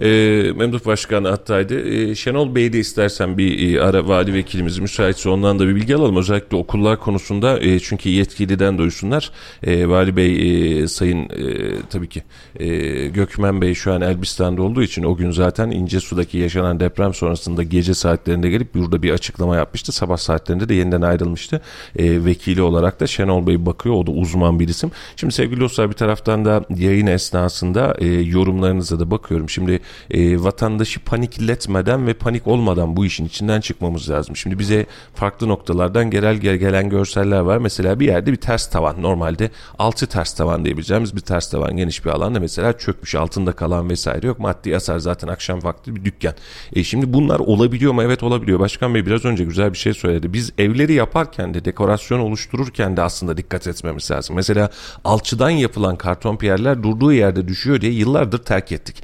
[0.00, 0.08] E,
[0.56, 1.88] Memduh Başkan hattaydı.
[1.88, 5.96] E, Şenol Bey de istersen bir e, ara vali vekilimiz müsaitse ondan da bir bilgi
[5.96, 6.16] alalım.
[6.16, 9.30] Özellikle okullar konusunda e, çünkü yetkiliden duysunlar.
[9.62, 12.22] E, vali Bey e, sayın e, tabii ki
[12.56, 12.66] e,
[13.08, 17.94] Gökmen Bey şu an Elbistan'da olduğu için o gün zaten İncesu'daki yaşanan deprem sonrasında gece
[17.94, 19.92] saatlerinde gelip burada bir açıklama yapmıştı.
[19.92, 21.60] Sabah saatlerinde de yeniden ayrılmıştı.
[21.98, 23.94] E, vekili olarak da Şenol Bey bakıyor.
[23.94, 24.90] O da uzman bir isim.
[25.16, 29.50] Şimdi sevgili dostlar bir taraftan da yayın esnasında e, yorumlarınıza da bakıyorum.
[29.50, 34.36] Şimdi e, vatandaşı panikletmeden ve panik olmadan bu işin içinden çıkmamız lazım.
[34.36, 37.58] Şimdi bize farklı noktalardan genel gelen görseller var.
[37.58, 39.02] Mesela bir yerde bir ters tavan.
[39.02, 43.90] Normalde altı ters tavan diyebileceğimiz bir ters tavan geniş bir alanda mesela çökmüş altında kalan
[43.90, 44.38] vesaire yok.
[44.38, 46.34] Maddi hasar zaten akşam vakti bir dükkan.
[46.72, 48.02] E şimdi bunlar olabiliyor mu?
[48.02, 48.60] Evet olabiliyor.
[48.60, 50.32] Başkan Bey biraz önce güzel bir şey söyledi.
[50.32, 54.36] Biz evleri yaparken de dekorasyon oluştururken de aslında dikkat etmemiz lazım.
[54.36, 54.70] Mesela
[55.04, 59.02] alçıdan yapılan karton piyerler durduğu yerde düşüyor diye yıllardır terk ettik.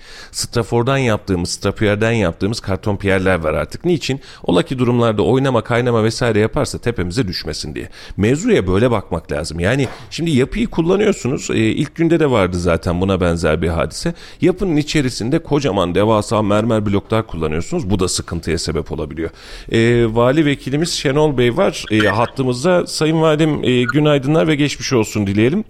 [0.69, 3.85] Strafordan yaptığımız, strapiyerden yaptığımız karton piyerler var artık.
[3.85, 4.21] Niçin?
[4.43, 7.89] Ola ki durumlarda oynama, kaynama vesaire yaparsa tepemize düşmesin diye.
[8.17, 9.61] Mevzuya böyle bakmak lazım.
[9.61, 11.51] Yani şimdi yapıyı kullanıyorsunuz.
[11.51, 14.15] E, ilk günde de vardı zaten buna benzer bir hadise.
[14.41, 17.91] Yapının içerisinde kocaman devasa mermer bloklar kullanıyorsunuz.
[17.91, 19.31] Bu da sıkıntıya sebep olabiliyor.
[19.73, 22.87] E, Vali Vekilimiz Şenol Bey var e, hattımızda.
[22.87, 25.65] Sayın Valim e, günaydınlar ve geçmiş olsun dileyelim.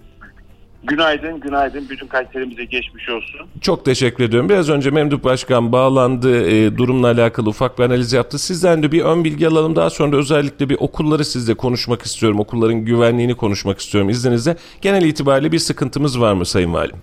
[0.83, 1.89] Günaydın, günaydın.
[1.89, 3.47] Bütün Kayserimize geçmiş olsun.
[3.61, 4.49] Çok teşekkür ediyorum.
[4.49, 8.39] Biraz önce Memduh Başkan bağlandı, e, durumla alakalı ufak bir analiz yaptı.
[8.39, 9.75] Sizden de bir ön bilgi alalım.
[9.75, 12.39] Daha sonra özellikle bir okulları sizle konuşmak istiyorum.
[12.39, 14.55] Okulların güvenliğini konuşmak istiyorum izninizle.
[14.81, 16.97] Genel itibariyle bir sıkıntımız var mı Sayın Valim?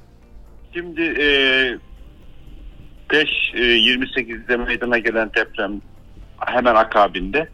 [0.74, 1.78] Şimdi e,
[3.10, 5.80] 5-28'de e, meydana gelen deprem
[6.38, 7.48] hemen akabinde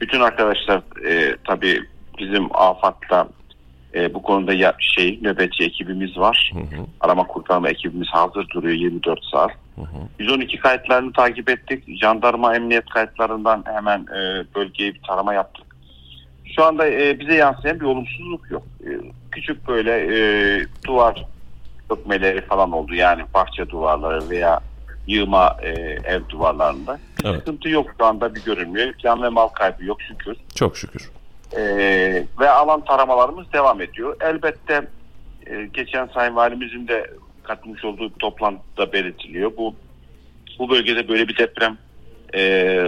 [0.00, 1.80] bütün arkadaşlar e, tabii
[2.18, 3.28] bizim AFAD'la
[3.94, 6.52] e, bu konuda ya, şey nöbetçi ekibimiz var.
[6.54, 6.86] Hı hı.
[7.00, 9.50] Arama kurtarma ekibimiz hazır duruyor 24 saat.
[9.76, 10.08] Hı hı.
[10.18, 11.84] 112 kayıtlarını takip ettik.
[12.00, 15.66] Jandarma emniyet kayıtlarından hemen e, bölgeye bir tarama yaptık.
[16.56, 18.62] Şu anda e, bize yansıyan bir olumsuzluk yok.
[18.80, 18.90] E,
[19.30, 21.24] küçük böyle e, duvar
[21.90, 22.94] dökmeleri falan oldu.
[22.94, 24.60] Yani bahçe duvarları veya
[25.06, 25.70] yığma e,
[26.04, 26.98] ev duvarlarında.
[27.24, 27.38] Evet.
[27.38, 28.94] Sıkıntı yok şu anda bir görünmüyor.
[28.98, 30.36] Can ve mal kaybı yok şükür.
[30.54, 31.10] Çok şükür.
[31.56, 34.16] Ee, ve alan taramalarımız devam ediyor.
[34.20, 34.88] Elbette
[35.46, 37.10] e, geçen Sayın Valimizin de
[37.42, 39.52] katılmış olduğu bir toplantıda belirtiliyor.
[39.56, 39.74] Bu
[40.58, 41.78] bu bölgede böyle bir deprem
[42.34, 42.84] e,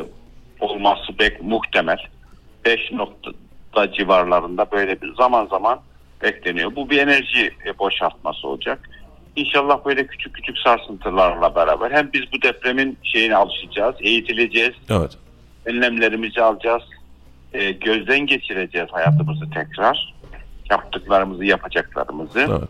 [0.61, 1.98] olması pek muhtemel.
[2.64, 5.81] 5 noktada civarlarında böyle bir zaman zaman
[6.22, 6.77] bekleniyor.
[6.77, 8.90] Bu bir enerji e, boşaltması olacak.
[9.37, 14.74] İnşallah böyle küçük küçük sarsıntılarla beraber hem biz bu depremin şeyine alışacağız, eğitileceğiz.
[14.90, 15.18] Evet.
[15.64, 16.83] Önlemlerimizi alacağız
[17.55, 20.14] e, gözden geçireceğiz hayatımızı tekrar.
[20.71, 22.40] Yaptıklarımızı, yapacaklarımızı.
[22.40, 22.69] Evet.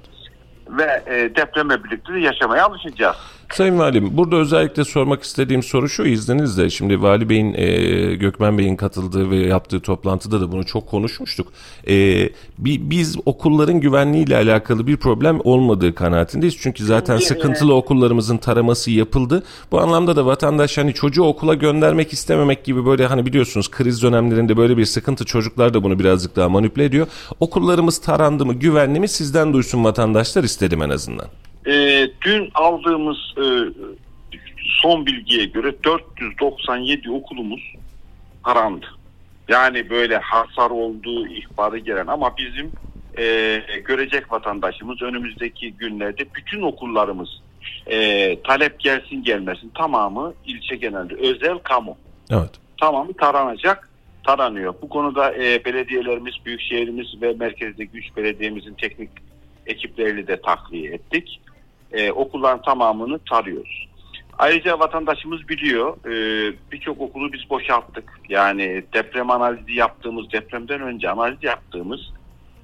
[0.69, 3.17] Ve e, depremle birlikte de yaşamaya alışacağız.
[3.53, 6.71] Sayın Valim burada özellikle sormak istediğim soru şu izninizle.
[6.71, 11.53] Şimdi Vali Bey'in e, Gökmen Bey'in katıldığı ve yaptığı toplantıda da bunu çok konuşmuştuk.
[11.89, 12.29] E,
[12.59, 16.57] biz okulların güvenliğiyle alakalı bir problem olmadığı kanaatindeyiz.
[16.61, 19.43] Çünkü zaten sıkıntılı okullarımızın taraması yapıldı.
[19.73, 24.57] Bu anlamda da vatandaş hani çocuğu okula göndermek istememek gibi böyle hani biliyorsunuz kriz dönemlerinde
[24.57, 27.07] böyle bir sıkıntı çocuklar da bunu birazcık daha manipüle ediyor.
[27.41, 31.27] Okullarımız tarandı mı güvenli mi sizden duysun vatandaşlar istedim en azından.
[31.67, 33.45] E, dün aldığımız e,
[34.83, 37.75] son bilgiye göre 497 okulumuz
[38.43, 38.87] karandı.
[39.49, 42.73] Yani böyle hasar olduğu ihbarı gelen ama bizim
[43.19, 47.29] e, görecek vatandaşımız önümüzdeki günlerde bütün okullarımız
[47.87, 51.97] e, talep gelsin gelmesin tamamı ilçe genelde özel kamu.
[52.31, 52.51] Evet.
[52.81, 53.89] Tamamı taranacak
[54.27, 54.75] taranıyor.
[54.83, 59.11] Bu konuda e, belediyelerimiz, büyükşehirimiz ve merkezdeki güç belediyemizin teknik
[59.67, 61.41] ekiplerini de takviye ettik
[61.95, 63.89] e, okulların tamamını tarıyoruz.
[64.39, 68.21] Ayrıca vatandaşımız biliyor e, birçok okulu biz boşalttık.
[68.29, 72.01] Yani deprem analizi yaptığımız, depremden önce analiz yaptığımız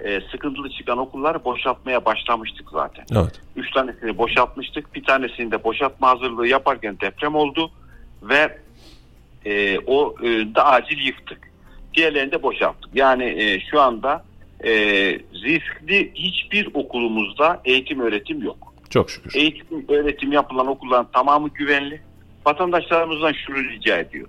[0.04, 3.04] e, sıkıntılı çıkan okulları boşaltmaya başlamıştık zaten.
[3.12, 3.40] Evet.
[3.56, 4.94] Üç tanesini boşaltmıştık.
[4.94, 7.70] Bir tanesini de boşaltma hazırlığı yaparken deprem oldu
[8.22, 8.58] ve
[9.44, 11.50] e, o e, da acil yıktık.
[11.94, 12.90] Diğerlerini de boşalttık.
[12.94, 14.24] Yani e, şu anda
[14.64, 14.72] e,
[15.34, 18.69] riskli hiçbir okulumuzda eğitim öğretim yok.
[18.90, 19.34] Çok şükür.
[19.34, 22.00] Eğitim, öğretim yapılan okulların tamamı güvenli.
[22.46, 24.28] Vatandaşlarımızdan şunu rica ediyor.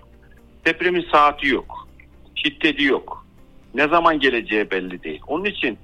[0.65, 1.88] Depremin saati yok.
[2.36, 3.26] Şiddeti yok.
[3.74, 5.21] Ne zaman geleceği belli değil.
[5.28, 5.78] Onun için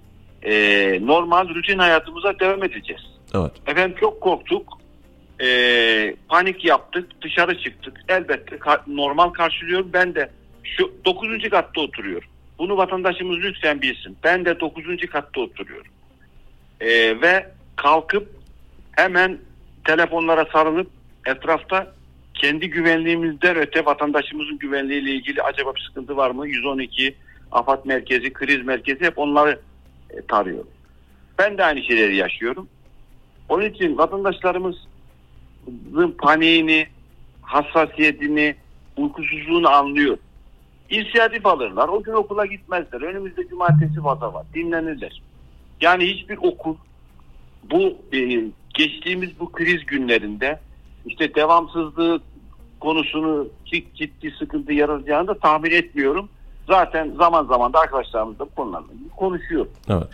[0.43, 0.53] e,
[1.01, 3.01] normal rutin hayatımıza devam edeceğiz.
[3.35, 3.51] Evet.
[3.67, 4.77] Efendim çok korktuk.
[5.41, 7.21] E, panik yaptık.
[7.21, 8.01] Dışarı çıktık.
[8.09, 9.89] Elbette ka- normal karşılıyorum.
[9.93, 10.29] Ben de
[10.63, 11.49] şu 9.
[11.49, 12.29] katta oturuyorum.
[12.59, 14.17] Bunu vatandaşımız lütfen bilsin.
[14.23, 14.83] Ben de 9.
[15.11, 15.91] katta oturuyorum.
[16.81, 18.37] E, ve kalkıp
[18.97, 19.38] hemen
[19.83, 20.89] telefonlara sarılıp
[21.25, 21.93] etrafta
[22.33, 26.47] kendi güvenliğimizden öte vatandaşımızın güvenliğiyle ilgili acaba bir sıkıntı var mı?
[26.47, 27.15] 112,
[27.51, 29.60] afat merkezi, kriz merkezi hep onları
[30.10, 30.65] e, tarıyor.
[31.39, 32.67] Ben de aynı şeyleri yaşıyorum.
[33.49, 34.81] Onun için vatandaşlarımızın
[36.17, 36.88] paniğini,
[37.41, 38.55] hassasiyetini,
[38.97, 40.17] uykusuzluğunu anlıyor.
[40.89, 41.88] İnisiyatif alırlar.
[41.88, 43.01] O gün okula gitmezler.
[43.01, 44.45] Önümüzde cumartesi vaza var.
[44.53, 45.21] Dinlenirler.
[45.81, 46.75] Yani hiçbir okul
[47.71, 48.41] bu e,
[48.77, 50.59] geçtiğimiz bu kriz günlerinde
[51.05, 52.21] işte devamsızlığı
[52.79, 53.47] konusunu
[53.95, 56.29] ciddi sıkıntı yaratacağını da tahmin etmiyorum.
[56.67, 59.67] Zaten zaman zaman da arkadaşlarımız da bu konularla konuşuyor.
[59.89, 60.07] Evet.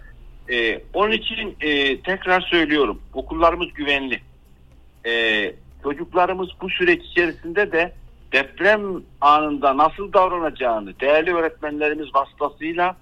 [0.49, 4.21] Ee, onun için e, tekrar söylüyorum okullarımız güvenli.
[5.06, 7.93] Ee, çocuklarımız bu süreç içerisinde de
[8.32, 8.82] deprem
[9.21, 12.95] anında nasıl davranacağını değerli öğretmenlerimiz vasıtasıyla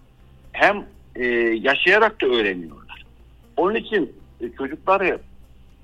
[0.51, 1.25] hem e,
[1.61, 3.05] yaşayarak da öğreniyorlar.
[3.57, 5.19] Onun için e, çocukları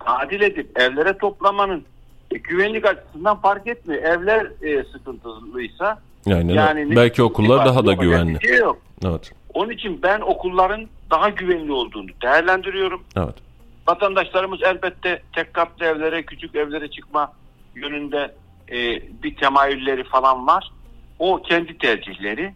[0.06, 1.84] adil edip evlere toplamanın
[2.32, 4.04] e, güvenlik açısından fark etmiyor.
[4.04, 8.48] Evler e, sıkıntılıysa Yani, yani belki okullar daha da güvenli.
[8.48, 8.78] Şey yok.
[9.06, 9.32] Evet.
[9.54, 13.04] Onun için ben okulların daha güvenli olduğunu değerlendiriyorum.
[13.18, 13.36] Evet.
[13.88, 17.34] Vatandaşlarımız elbette tek katlı evlere, küçük evlere çıkma
[17.76, 18.36] yönünde
[18.72, 20.72] e, bir temayülleri falan var.
[21.20, 22.54] O kendi tercihleri.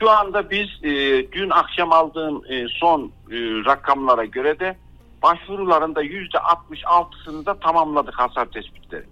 [0.00, 0.90] Şu anda biz e,
[1.32, 4.76] dün akşam aldığım e, son e, rakamlara göre de
[5.22, 9.06] başvurularında yüzde 66'sını da tamamladık hasar tespitlerini.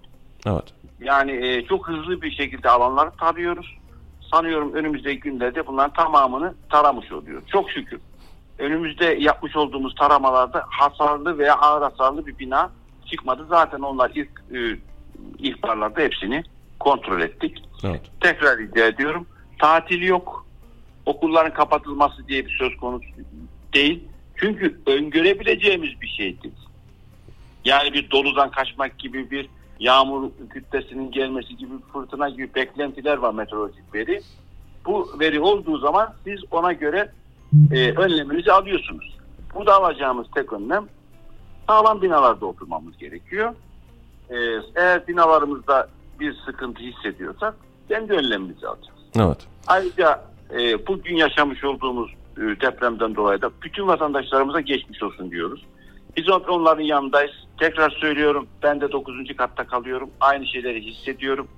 [0.46, 0.64] Evet.
[1.00, 3.76] Yani e, çok hızlı bir şekilde alanları tarıyoruz.
[4.32, 7.48] Sanıyorum önümüzdeki günlerde bunların tamamını taramış oluyoruz.
[7.48, 8.00] Çok şükür.
[8.58, 12.70] Önümüzde yapmış olduğumuz taramalarda hasarlı veya ağır hasarlı bir bina
[13.06, 13.46] çıkmadı.
[13.48, 14.78] Zaten onlar ilk e,
[15.38, 16.42] ihbarlarda hepsini
[16.80, 17.62] kontrol ettik.
[17.84, 18.00] Evet.
[18.20, 19.26] Tekrar rica ediyorum.
[19.58, 20.46] Tatil yok.
[21.06, 23.06] Okulların kapatılması diye bir söz konusu
[23.74, 24.04] değil.
[24.40, 26.54] Çünkü öngörebileceğimiz bir şey değil.
[27.64, 29.48] Yani bir doludan kaçmak gibi bir
[29.80, 34.20] yağmur kütlesinin gelmesi gibi fırtına gibi beklentiler var meteorolojik veri.
[34.86, 37.12] Bu veri olduğu zaman siz ona göre
[37.72, 39.16] e, önleminizi alıyorsunuz.
[39.54, 40.88] Burada alacağımız tek önlem
[41.66, 43.54] sağlam binalarda oturmamız gerekiyor.
[44.30, 44.36] E,
[44.74, 45.88] eğer binalarımızda
[46.20, 47.54] bir sıkıntı hissediyorsak
[47.88, 48.98] kendi önlemimizi alacağız.
[49.18, 49.46] Evet.
[49.66, 50.24] Ayrıca
[50.58, 55.64] e, bugün yaşamış olduğumuz depremden dolayı da bütün vatandaşlarımıza geçmiş olsun diyoruz.
[56.16, 57.32] Biz onların yanındayız.
[57.58, 59.14] Tekrar söylüyorum ben de 9.
[59.36, 60.10] katta kalıyorum.
[60.20, 61.48] Aynı şeyleri hissediyorum.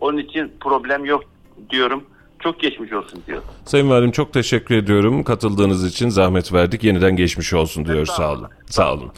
[0.00, 1.24] Onun için problem yok
[1.70, 2.04] diyorum.
[2.38, 3.44] Çok geçmiş olsun diyorum.
[3.64, 5.24] Sayın Valim çok teşekkür ediyorum.
[5.24, 6.84] Katıldığınız için zahmet verdik.
[6.84, 8.10] Yeniden geçmiş olsun diyoruz.
[8.10, 8.48] Sağ olun.
[8.66, 9.12] Sağ olun.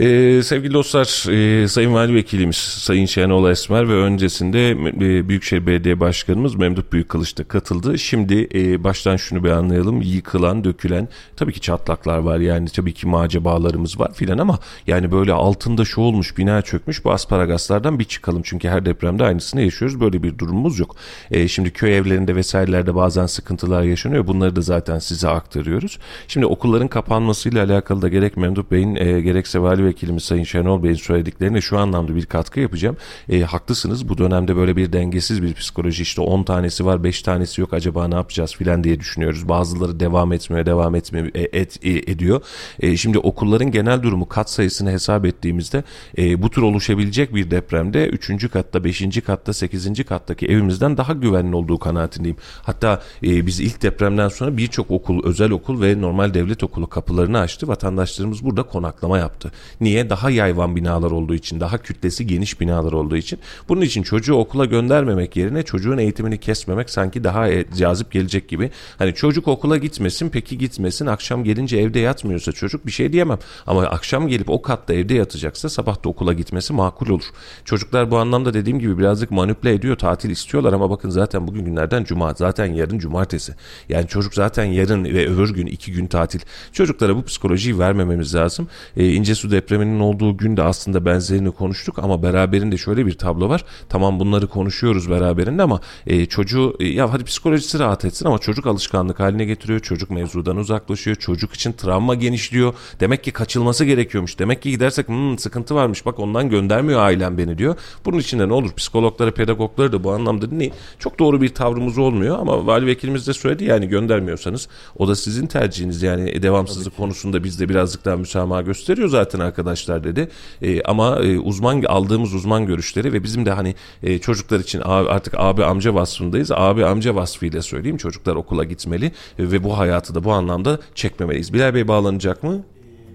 [0.00, 6.00] Ee, sevgili dostlar, e, Sayın Vali Vekilimiz Sayın Şenol Esmer ve öncesinde e, Büyükşehir Belediye
[6.00, 7.98] Başkanımız Memduh Büyükkılıç da katıldı.
[7.98, 10.02] Şimdi e, baştan şunu bir anlayalım.
[10.02, 15.32] Yıkılan, dökülen, tabii ki çatlaklar var yani tabii ki macebalarımız var filan ama yani böyle
[15.32, 18.42] altında şu olmuş, bina çökmüş bu asparagaslardan bir çıkalım.
[18.44, 20.00] Çünkü her depremde aynısını yaşıyoruz.
[20.00, 20.96] Böyle bir durumumuz yok.
[21.30, 24.26] E, şimdi köy evlerinde vesairelerde bazen sıkıntılar yaşanıyor.
[24.26, 25.98] Bunları da zaten size aktarıyoruz.
[26.28, 30.94] Şimdi okulların kapanmasıyla alakalı da gerek Memduh Bey'in e, gerekse Vali Vekilimiz Sayın Şenol Bey'in
[30.94, 32.96] söylediklerine şu anlamda bir katkı yapacağım.
[33.28, 37.60] E, haklısınız bu dönemde böyle bir dengesiz bir psikoloji işte 10 tanesi var 5 tanesi
[37.60, 39.48] yok acaba ne yapacağız filan diye düşünüyoruz.
[39.48, 42.42] Bazıları devam etmiyor devam etmiyor e, et, e, ediyor.
[42.80, 45.84] E, şimdi okulların genel durumu kat sayısını hesap ettiğimizde
[46.18, 48.50] e, bu tür oluşabilecek bir depremde 3.
[48.50, 49.20] katta 5.
[49.26, 50.04] katta 8.
[50.04, 52.36] kattaki evimizden daha güvenli olduğu kanaatindeyim.
[52.62, 57.38] Hatta e, biz ilk depremden sonra birçok okul özel okul ve normal devlet okulu kapılarını
[57.38, 57.68] açtı.
[57.68, 59.52] Vatandaşlarımız burada konaklama yaptı.
[59.80, 60.10] Niye?
[60.10, 63.38] Daha yayvan binalar olduğu için, daha kütlesi geniş binalar olduğu için.
[63.68, 68.70] Bunun için çocuğu okula göndermemek yerine çocuğun eğitimini kesmemek sanki daha e, cazip gelecek gibi.
[68.98, 71.06] Hani çocuk okula gitmesin, peki gitmesin.
[71.06, 73.38] Akşam gelince evde yatmıyorsa çocuk bir şey diyemem.
[73.66, 77.24] Ama akşam gelip o katta evde yatacaksa sabah da okula gitmesi makul olur.
[77.64, 82.04] Çocuklar bu anlamda dediğim gibi birazcık manipüle ediyor, tatil istiyorlar ama bakın zaten bugün günlerden
[82.04, 83.54] cuma, zaten yarın cumartesi.
[83.88, 86.40] Yani çocuk zaten yarın ve öbür gün iki gün tatil.
[86.72, 88.68] Çocuklara bu psikolojiyi vermememiz lazım.
[88.96, 93.64] E, İncesu depreminin olduğu gün de aslında benzerini konuştuk ama beraberinde şöyle bir tablo var.
[93.88, 98.66] Tamam bunları konuşuyoruz beraberinde ama e, çocuğu e, ya hadi psikolojisi rahat etsin ama çocuk
[98.66, 99.80] alışkanlık haline getiriyor.
[99.80, 101.16] Çocuk mevzudan uzaklaşıyor.
[101.16, 102.74] Çocuk için travma genişliyor.
[103.00, 104.38] Demek ki kaçılması gerekiyormuş.
[104.38, 107.76] Demek ki gidersek hmm, sıkıntı varmış bak ondan göndermiyor ailem beni diyor.
[108.04, 110.72] Bunun için de ne olur psikologları pedagogları da bu anlamda dinleyin.
[110.98, 114.68] Çok doğru bir tavrımız olmuyor ama vali vekilimiz de söyledi yani göndermiyorsanız
[114.98, 120.28] o da sizin tercihiniz yani devamsızlık konusunda bizde birazcık daha müsamaha gösteriyor zaten arkadaşlar dedi.
[120.62, 125.08] E, ama e, uzman aldığımız uzman görüşleri ve bizim de hani e, çocuklar için abi,
[125.08, 126.52] artık abi amca vasfındayız.
[126.52, 131.52] Abi amca vasfıyla söyleyeyim çocuklar okula gitmeli e, ve bu hayatı da bu anlamda çekmemeliyiz.
[131.52, 132.62] Bilal Bey bağlanacak mı?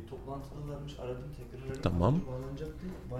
[0.10, 2.33] toplantıdalarmış aradım tekrar Tamam.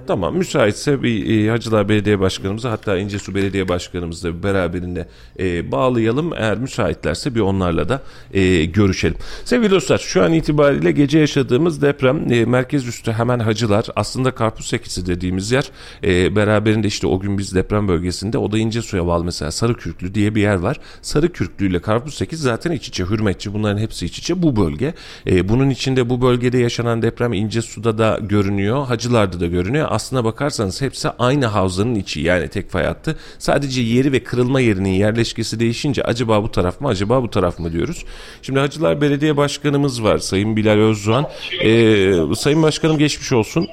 [0.08, 5.08] Tamam müsaitse bir e, Hacılar Belediye Başkanımızı hatta İncesu Belediye Başkanımızla beraberinde
[5.40, 6.34] e, bağlayalım.
[6.34, 8.02] Eğer müsaitlerse bir onlarla da
[8.34, 9.18] e, görüşelim.
[9.46, 14.66] Sevgili dostlar şu an itibariyle gece yaşadığımız deprem e, merkez üstü hemen Hacılar aslında Karpuz
[14.66, 15.72] Sekisi dediğimiz yer
[16.04, 20.36] e, beraberinde işte o gün biz deprem bölgesinde o da İncesu'ya bağlı mesela Sarıkürklü diye
[20.36, 20.80] bir yer var.
[21.02, 24.94] Sarıkürklü ile Karpuz Sekiz zaten iç içe hürmetçi bunların hepsi iç içe bu bölge.
[25.28, 29.88] E, bunun içinde bu bölgede yaşanan deprem İncesu'da da görünüyor Hacılar'da da görünüyor.
[29.94, 33.16] Aslına bakarsanız hepsi aynı havzanın içi yani tek fay hattı.
[33.40, 37.74] Sadece yeri ve kırılma yerinin yerleşkesi değişince acaba bu taraf mı acaba bu taraf mı
[37.74, 38.06] diyoruz.
[38.42, 41.26] Şimdi Hacılar Belediye Başkanımız var Sayın Bilal Özdoğan.
[41.64, 43.68] Ee, Sayın Başkanım geçmiş olsun.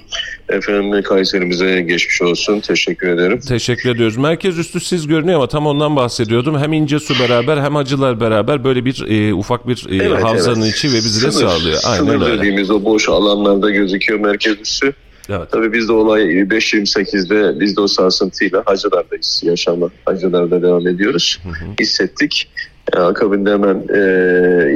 [0.48, 2.61] Efendim Kayserimize geçmiş olsun.
[2.61, 3.40] Teşekkür ederim.
[3.40, 4.16] Teşekkür ediyoruz.
[4.16, 6.59] Merkez üstü siz görünüyor ama tam ondan bahsediyordum.
[6.59, 10.74] Hem İncesu beraber hem Hacılar beraber böyle bir e, ufak bir e, Evet, havzanın evet.
[10.76, 11.78] içi ve bizi de Sınır- sağlıyor.
[11.85, 12.38] Aynen Sınır öyle.
[12.38, 14.92] dediğimiz o boş alanlarda gözüküyor merkez üssü.
[15.30, 15.50] Evet.
[15.50, 19.42] Tabii biz de olay 5.28'de biz de o sarsıntıyla Hacılar'dayız.
[19.44, 21.40] Yaşama Hacılar'da devam ediyoruz.
[21.80, 22.50] Hissettik.
[22.92, 24.00] E, akabinde hemen e,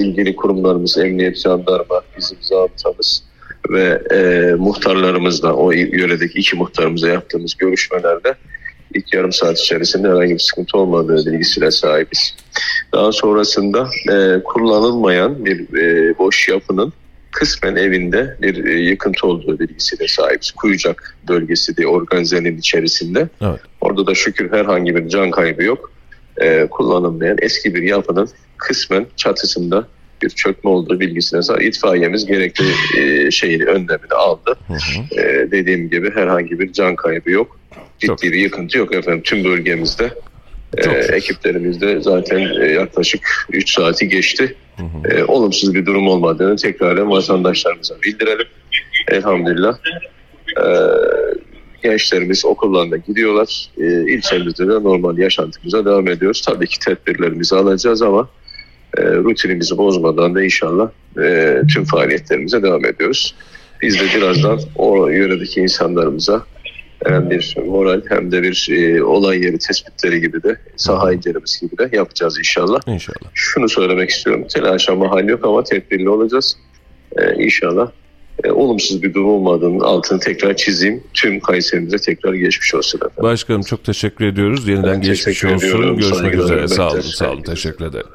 [0.05, 3.25] ilgili kurumlarımız, emniyet, jandarma, bizim zabıtamız
[3.71, 8.35] ve e, muhtarlarımızla, o yöredeki iki muhtarımıza yaptığımız görüşmelerde
[8.95, 12.37] ilk yarım saat içerisinde herhangi bir sıkıntı olmadığı bilgisine sahibiz.
[12.93, 16.93] Daha sonrasında e, kullanılmayan bir e, boş yapının
[17.35, 20.51] kısmen evinde bir e, yıkıntı olduğu bilgisine sahibiz.
[20.51, 23.29] Kuyucak bölgesi diye organizenin içerisinde.
[23.41, 23.61] Evet.
[23.81, 25.93] Orada da şükür herhangi bir can kaybı yok.
[26.41, 29.89] E, kullanılmayan eski bir yapının kısmen çatısında
[30.23, 31.63] bir çökme olduğu bilgisine sahip.
[31.63, 32.65] İtfaiyemiz gerekli
[32.99, 34.57] e, şeyini önlemini aldı.
[35.19, 37.59] E, dediğim gibi herhangi bir can kaybı yok.
[37.99, 40.11] Ciddi Çok- bir yıkıntı yok efendim tüm bölgemizde.
[40.83, 41.13] Çok şükür.
[41.13, 44.55] ekiplerimizde zaten e, yaklaşık 3 saati geçti.
[45.11, 48.47] E, olumsuz bir durum olmadığını tekrar vatandaşlarımıza bildirelim.
[49.09, 49.79] Elhamdülillah.
[50.59, 50.65] E,
[51.83, 53.69] gençlerimiz okullarına gidiyorlar.
[53.79, 56.43] E, ilçemizde de normal yaşantımıza devam ediyoruz.
[56.47, 58.29] Tabii ki tedbirlerimizi alacağız ama
[58.99, 60.91] e, rutinimizi bozmadan da inşallah
[61.23, 63.35] e, tüm faaliyetlerimize devam ediyoruz.
[63.83, 66.47] Biz de birazdan o yöredeki insanlarımıza
[67.07, 71.79] hem bir moral hem de bir e, olay yeri tespitleri gibi de saha incelemesi gibi
[71.79, 72.81] de yapacağız inşallah.
[72.87, 73.31] İnşallah.
[73.35, 74.45] Şunu söylemek istiyorum.
[74.55, 76.57] Telaşa mahal yok ama tedbirli olacağız.
[77.19, 77.91] Ee, inşallah
[78.45, 81.03] e, olumsuz bir durum olmadığının altını tekrar çizeyim.
[81.15, 83.23] Tüm Kayserimize tekrar geçmiş olsun efendim.
[83.23, 84.69] Başkanım çok teşekkür ediyoruz.
[84.69, 85.57] Yeniden Ben geçmiş olsun.
[85.59, 85.97] ediyorum.
[85.97, 86.69] Görüşmek Saygılar, üzere.
[86.69, 87.01] Sağ olun.
[87.01, 87.43] Sağ olun.
[87.43, 88.07] Teşekkür ederim.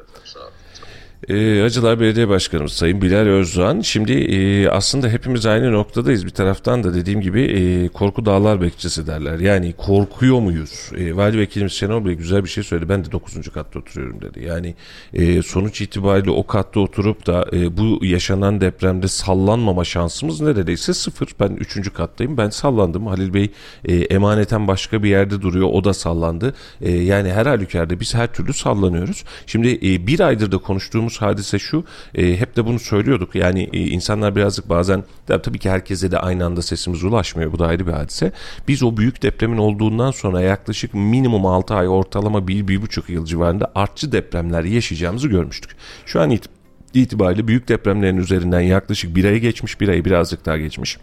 [1.28, 3.80] Ee, Hacılar Belediye Başkanımız Sayın Bilal Özdoğan.
[3.80, 6.26] Şimdi e, aslında hepimiz aynı noktadayız.
[6.26, 9.38] Bir taraftan da dediğim gibi e, korku dağlar bekçisi derler.
[9.38, 10.90] Yani korkuyor muyuz?
[10.96, 12.88] E, Vali Vekilimiz Şenol Bey güzel bir şey söyledi.
[12.88, 13.48] Ben de 9.
[13.54, 14.44] katta oturuyorum dedi.
[14.46, 14.74] Yani
[15.14, 21.28] e, sonuç itibariyle o katta oturup da e, bu yaşanan depremde sallanmama şansımız neredeyse sıfır.
[21.40, 21.92] Ben 3.
[21.92, 22.36] kattayım.
[22.36, 23.06] Ben sallandım.
[23.06, 23.50] Halil Bey
[23.84, 25.68] e, emaneten başka bir yerde duruyor.
[25.72, 26.54] O da sallandı.
[26.80, 29.24] E, yani her halükarda biz her türlü sallanıyoruz.
[29.46, 31.84] Şimdi e, bir aydır da konuştuğumuz hadise şu.
[32.14, 33.34] e, hep de bunu söylüyorduk.
[33.34, 37.52] Yani e, insanlar birazcık bazen tabii ki herkese de aynı anda sesimiz ulaşmıyor.
[37.52, 38.32] Bu da ayrı bir hadise.
[38.68, 44.12] Biz o büyük depremin olduğundan sonra yaklaşık minimum 6 ay ortalama 1-1,5 yıl civarında artçı
[44.12, 45.70] depremler yaşayacağımızı görmüştük.
[46.06, 46.48] Şu an it-
[46.94, 50.98] itibariyle büyük depremlerin üzerinden yaklaşık bir ayı geçmiş, bir ayı birazcık daha geçmiş.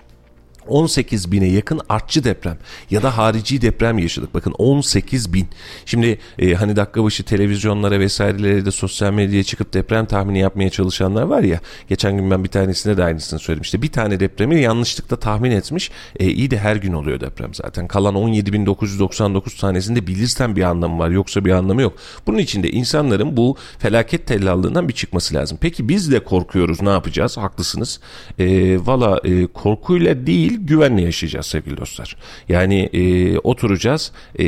[0.68, 2.58] 18 bine yakın artçı deprem
[2.92, 4.34] ya da harici deprem yaşadık.
[4.34, 5.48] Bakın 18 bin.
[5.86, 11.24] Şimdi e, hani dakika başı televizyonlara vesairelere de sosyal medyaya çıkıp deprem tahmini yapmaya çalışanlar
[11.24, 11.60] var ya.
[11.90, 13.82] Geçen gün ben bir tanesine de aynısını söylemiştim.
[13.82, 15.92] Bir tane depremi yanlışlıkla tahmin etmiş.
[16.20, 17.88] E, iyi de her gün oluyor deprem zaten.
[17.88, 21.94] Kalan 17.999 tanesinde bilirsen bir anlamı var yoksa bir anlamı yok.
[22.28, 25.58] Bunun için de insanların bu felaket tellallığından bir çıkması lazım.
[25.62, 27.38] Peki biz de korkuyoruz ne yapacağız?
[27.38, 28.00] Haklısınız.
[28.40, 32.16] E, Valla e, korkuyla değil güvenle yaşayacağız sevgili dostlar.
[32.50, 34.12] Yani e, oturacağız.
[34.40, 34.46] E,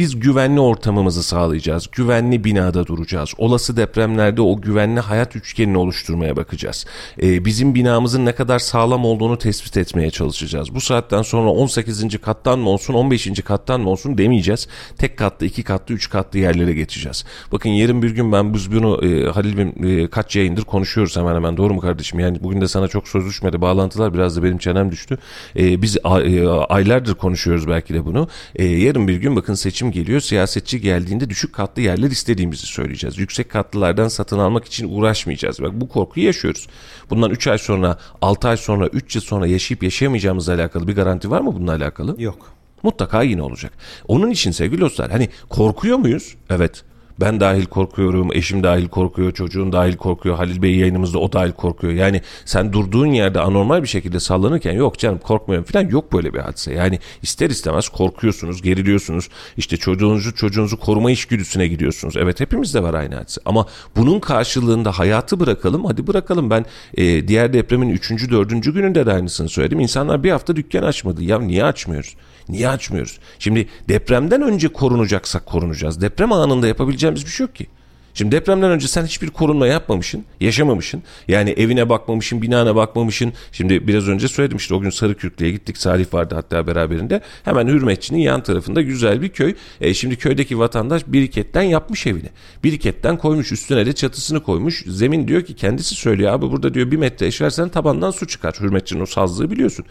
[0.00, 1.88] biz güvenli ortamımızı sağlayacağız.
[1.92, 3.30] Güvenli binada duracağız.
[3.38, 6.86] Olası depremlerde o güvenli hayat üçgenini oluşturmaya bakacağız.
[7.22, 10.74] Ee, bizim binamızın ne kadar sağlam olduğunu tespit etmeye çalışacağız.
[10.74, 12.20] Bu saatten sonra 18.
[12.20, 13.40] kattan mı olsun 15.
[13.44, 14.68] kattan mı olsun demeyeceğiz.
[14.98, 17.24] Tek katlı, iki katlı, üç katlı yerlere geçeceğiz.
[17.52, 21.56] Bakın yarın bir gün ben biz bunu e, Halil'im e, kaç yayındır konuşuyoruz hemen hemen
[21.56, 22.20] doğru mu kardeşim?
[22.20, 23.60] Yani bugün de sana çok söz düşmedi.
[23.60, 25.18] Bağlantılar biraz da benim çenem düştü.
[25.56, 28.28] E, biz a- e, aylardır konuşuyoruz belki de bunu.
[28.56, 30.20] E, yarın bir gün bakın seçim geliyor.
[30.20, 33.18] Siyasetçi geldiğinde düşük katlı yerler istediğimizi söyleyeceğiz.
[33.18, 35.62] Yüksek katlılardan satın almak için uğraşmayacağız.
[35.62, 36.66] Bak bu korkuyu yaşıyoruz.
[37.10, 41.30] Bundan 3 ay sonra, 6 ay sonra, 3 yıl sonra yaşayıp yaşayamayacağımızla alakalı bir garanti
[41.30, 42.22] var mı bununla alakalı?
[42.22, 42.52] Yok.
[42.82, 43.72] Mutlaka yine olacak.
[44.08, 46.34] Onun için sevgili dostlar hani korkuyor muyuz?
[46.50, 46.84] Evet.
[47.20, 51.92] Ben dahil korkuyorum, eşim dahil korkuyor, çocuğun dahil korkuyor, Halil Bey yayınımızda o dahil korkuyor.
[51.92, 56.38] Yani sen durduğun yerde anormal bir şekilde sallanırken yok canım korkmuyorum falan yok böyle bir
[56.38, 56.74] hadise.
[56.74, 59.28] Yani ister istemez korkuyorsunuz, geriliyorsunuz.
[59.56, 62.16] İşte çocuğunuzu çocuğunuzu koruma işgüdüsüne gidiyorsunuz.
[62.16, 63.40] Evet hepimizde var aynı hadise.
[63.44, 65.84] Ama bunun karşılığında hayatı bırakalım.
[65.84, 68.30] Hadi bırakalım ben e, diğer depremin 3.
[68.30, 68.50] 4.
[68.50, 69.80] gününde de aynısını söyledim.
[69.80, 71.24] İnsanlar bir hafta dükkan açmadı.
[71.24, 72.16] Ya niye açmıyoruz?
[72.52, 73.18] Niye açmıyoruz?
[73.38, 76.00] Şimdi depremden önce korunacaksak korunacağız.
[76.00, 77.66] Deprem anında yapabileceğimiz bir şey yok ki.
[78.14, 81.02] Şimdi depremden önce sen hiçbir korunma yapmamışsın, yaşamamışsın.
[81.28, 83.32] Yani evine bakmamışsın, binana bakmamışsın.
[83.52, 85.78] Şimdi biraz önce söyledim işte o gün Sarıkürklü'ye gittik.
[85.78, 87.20] Salih vardı hatta beraberinde.
[87.44, 89.54] Hemen Hürmetçi'nin yan tarafında güzel bir köy.
[89.80, 92.28] E şimdi köydeki vatandaş biriketten yapmış evini.
[92.64, 94.84] Biriketten koymuş üstüne de çatısını koymuş.
[94.86, 98.54] Zemin diyor ki kendisi söylüyor abi burada diyor bir metre eşersen tabandan su çıkar.
[98.60, 99.84] Hürmetçi'nin o sazlığı biliyorsun.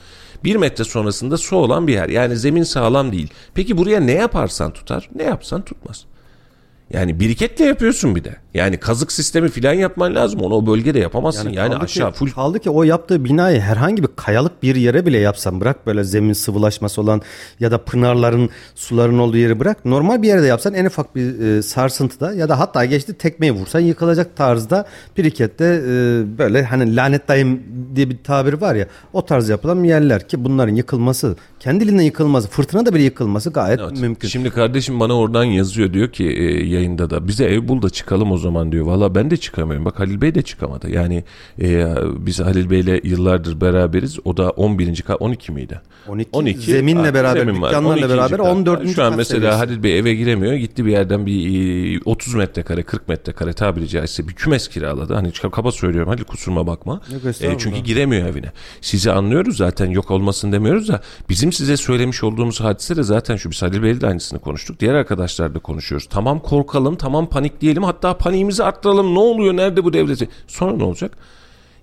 [0.44, 2.10] Bir metre sonrasında su olan bir yer.
[2.10, 3.30] Yani zemin sağlam değil.
[3.54, 6.06] Peki buraya ne yaparsan tutar, ne yapsan tutmaz.
[6.94, 8.36] Yani biriketle yapıyorsun bir de.
[8.54, 10.42] Yani kazık sistemi filan yapman lazım.
[10.42, 11.50] Onu o bölgede yapamazsın.
[11.50, 12.32] Yani, yani aşağı ki, full.
[12.32, 16.34] Kaldı ki o yaptığı binayı herhangi bir kayalık bir yere bile yapsan bırak böyle zemin
[16.34, 17.22] sıvılaşması olan
[17.60, 19.86] ya da pınarların suların olduğu yeri bırak.
[19.86, 23.80] Normal bir yerde yapsan en ufak bir e, sarsıntıda ya da hatta geçti tekmeyi vursan
[23.80, 24.86] yıkılacak tarzda
[25.18, 25.88] birikette e,
[26.38, 27.64] böyle hani lanet dayım
[27.96, 32.86] diye bir tabir var ya o tarz yapılan yerler ki bunların yıkılması kendiliğinden yıkılması fırtına
[32.86, 34.00] da bile yıkılması gayet evet.
[34.00, 34.28] mümkün.
[34.28, 38.32] Şimdi kardeşim bana oradan yazıyor diyor ki e, yayında da bize ev bul da çıkalım
[38.32, 38.86] o zaman diyor.
[38.86, 39.86] Valla ben de çıkamıyorum.
[39.86, 40.90] Bak Halil Bey de çıkamadı.
[40.90, 41.24] Yani
[41.62, 44.20] e, biz Halil Bey'le yıllardır beraberiz.
[44.26, 45.02] O da 11.
[45.02, 45.82] kat 12 miydi?
[46.08, 46.30] 12.
[46.34, 48.48] 12 zeminle beraber, zemin dükkanlarla beraber kat.
[48.48, 48.90] 14.
[48.90, 49.58] Şu an mesela seviyesi.
[49.58, 50.54] Halil Bey eve giremiyor.
[50.54, 55.14] Gitti bir yerden bir 30 metrekare 40 metrekare tabiri caizse bir kümes kiraladı.
[55.14, 57.02] Hani kaba söylüyorum Halil kusuruma bakma.
[57.14, 58.52] Yok, e, çünkü giremiyor evine.
[58.82, 63.52] Sizi anlıyoruz zaten yok olmasın demiyoruz da bizim size söylemiş olduğumuz hadise de zaten şu
[63.52, 64.80] biz Halil Bey'le de aynısını konuştuk.
[64.80, 66.08] Diğer arkadaşlarla konuşuyoruz.
[66.10, 66.40] Tamam
[66.70, 71.18] korkalım tamam panikleyelim hatta paniğimizi arttıralım ne oluyor nerede bu devleti sonra ne olacak?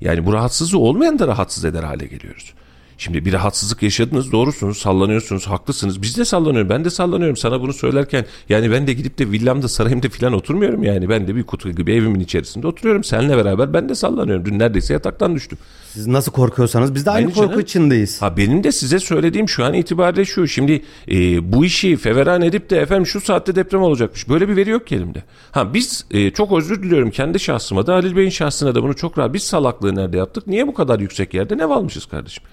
[0.01, 2.55] Yani bu rahatsızlığı olmayan da rahatsız eder hale geliyoruz.
[2.99, 7.73] Şimdi bir rahatsızlık yaşadınız doğrusunuz sallanıyorsunuz haklısınız biz de sallanıyorum ben de sallanıyorum sana bunu
[7.73, 11.71] söylerken yani ben de gidip de villamda sarayımda filan oturmuyorum yani ben de bir kutu
[11.71, 15.59] gibi evimin içerisinde oturuyorum seninle beraber ben de sallanıyorum dün neredeyse yataktan düştüm.
[15.93, 17.61] Siz nasıl korkuyorsanız biz de aynı, aynı korku canım.
[17.61, 18.23] içindeyiz.
[18.23, 22.71] Ha benim de size söylediğim şu an itibariyle şu şimdi e, bu işi feveran edip
[22.71, 25.23] de efendim şu saatte deprem olacakmış böyle bir veri yok ki elimde.
[25.51, 29.19] Ha biz e, çok özür diliyorum kendi şahsıma da Halil Bey'in şahsına da bunu çok
[29.19, 32.45] rahat biz salaklığı nerede yaptık niye bu kadar yüksek yerde ne almışız kardeşim?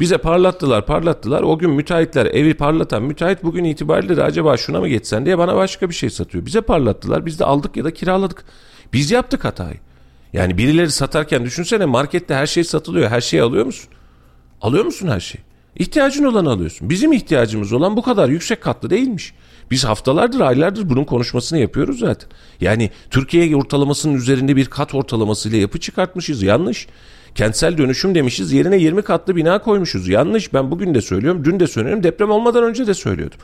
[0.00, 1.42] Bize parlattılar parlattılar.
[1.42, 5.56] O gün müteahhitler evi parlatan müteahhit bugün itibariyle de acaba şuna mı geçsen diye bana
[5.56, 6.46] başka bir şey satıyor.
[6.46, 8.44] Bize parlattılar biz de aldık ya da kiraladık.
[8.92, 9.76] Biz yaptık hatayı.
[10.32, 13.10] Yani birileri satarken düşünsene markette her şey satılıyor.
[13.10, 13.90] Her şeyi alıyor musun?
[14.62, 15.42] Alıyor musun her şeyi?
[15.76, 16.90] İhtiyacın olan alıyorsun.
[16.90, 19.34] Bizim ihtiyacımız olan bu kadar yüksek katlı değilmiş.
[19.70, 22.28] Biz haftalardır, aylardır bunun konuşmasını yapıyoruz zaten.
[22.60, 26.42] Yani Türkiye ortalamasının üzerinde bir kat ortalamasıyla yapı çıkartmışız.
[26.42, 26.86] Yanlış.
[27.34, 30.08] Kentsel dönüşüm demişiz yerine 20 katlı bina koymuşuz.
[30.08, 33.38] Yanlış ben bugün de söylüyorum dün de söylüyorum deprem olmadan önce de söylüyordum.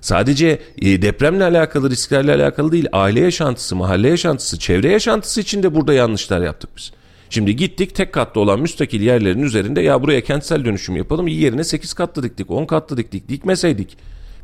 [0.00, 5.74] Sadece e, depremle alakalı risklerle alakalı değil aile yaşantısı, mahalle yaşantısı, çevre yaşantısı için de
[5.74, 6.92] burada yanlışlar yaptık biz.
[7.30, 11.94] Şimdi gittik tek katlı olan müstakil yerlerin üzerinde ya buraya kentsel dönüşüm yapalım yerine 8
[11.94, 13.96] katlı diktik 10 katlı diktik dikmeseydik.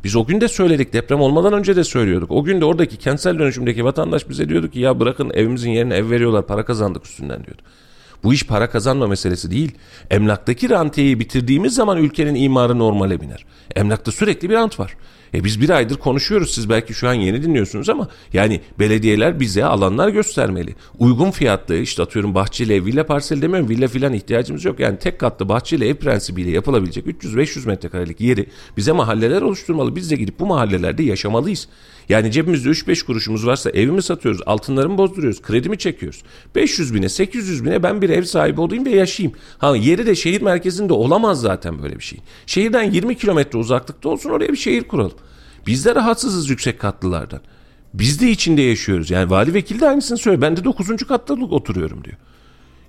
[0.05, 2.31] Biz o gün de söyledik deprem olmadan önce de söylüyorduk.
[2.31, 6.11] O gün de oradaki kentsel dönüşümdeki vatandaş bize diyordu ki ya bırakın evimizin yerine ev
[6.11, 7.63] veriyorlar para kazandık üstünden diyordu.
[8.25, 9.73] Bu iş para kazanma meselesi değil.
[10.11, 13.47] Emlaktaki rantiyeyi bitirdiğimiz zaman ülkenin imarı normale biner.
[13.77, 14.97] Emlakta sürekli bir rant var.
[15.35, 16.55] E biz bir aydır konuşuyoruz.
[16.55, 20.75] Siz belki şu an yeni dinliyorsunuz ama yani belediyeler bize alanlar göstermeli.
[20.99, 23.69] Uygun fiyatlı işte atıyorum bahçeli ev, villa parseli demiyorum.
[23.69, 24.81] Villa filan ihtiyacımız yok.
[24.81, 28.47] Yani tek katlı bahçeli ev prensibiyle yapılabilecek 300-500 metrekarelik yeri
[28.77, 29.97] bize mahalleler oluşturmalı.
[29.97, 31.69] Biz de gidip bu mahallelerde yaşamalıyız.
[32.09, 36.23] Yani cebimizde 3-5 kuruşumuz varsa evimi satıyoruz, altınları mı bozduruyoruz, kredi mi çekiyoruz?
[36.55, 39.37] 500 bine, 800 bine ben bir ev sahibi olayım ve yaşayayım.
[39.59, 42.19] Ha yeri de şehir merkezinde olamaz zaten böyle bir şey.
[42.47, 45.17] Şehirden 20 kilometre uzaklıkta olsun oraya bir şehir kuralım.
[45.67, 47.41] Biz de rahatsızız yüksek katlılardan.
[47.95, 49.11] Biz de içinde yaşıyoruz.
[49.11, 50.43] Yani vali vekil de aynısını söylüyor.
[50.43, 50.97] Ben de 9.
[51.09, 52.17] katta oturuyorum diyor.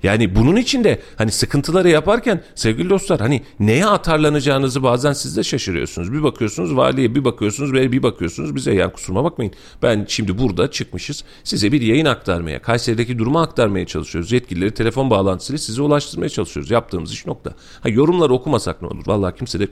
[0.03, 5.43] Yani bunun için de hani sıkıntıları yaparken sevgili dostlar hani neye atarlanacağınızı bazen siz de
[5.43, 6.13] şaşırıyorsunuz.
[6.13, 9.53] Bir bakıyorsunuz valiye bir bakıyorsunuz ve bir bakıyorsunuz bize yani kusuruma bakmayın.
[9.81, 14.31] Ben şimdi burada çıkmışız size bir yayın aktarmaya Kayseri'deki durumu aktarmaya çalışıyoruz.
[14.31, 16.71] Yetkilileri telefon bağlantısıyla size ulaştırmaya çalışıyoruz.
[16.71, 17.53] Yaptığımız iş nokta.
[17.81, 19.03] Ha, yorumları okumasak ne olur?
[19.07, 19.67] Vallahi kimse de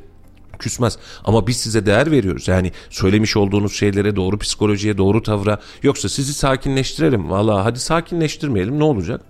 [0.60, 0.98] küsmez.
[1.26, 2.48] Ama biz size değer veriyoruz.
[2.48, 7.30] Yani söylemiş olduğunuz şeylere doğru psikolojiye doğru tavra yoksa sizi sakinleştirelim.
[7.30, 9.22] Vallahi hadi sakinleştirmeyelim ne olacak?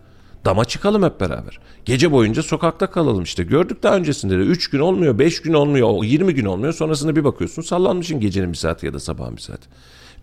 [0.46, 1.60] Dama çıkalım hep beraber.
[1.86, 3.44] Gece boyunca sokakta kalalım işte.
[3.44, 6.74] Gördük daha öncesinde de 3 gün olmuyor, 5 gün olmuyor, 20 gün olmuyor.
[6.74, 9.68] Sonrasında bir bakıyorsun sallanmışsın gecenin bir saati ya da sabahın bir saati.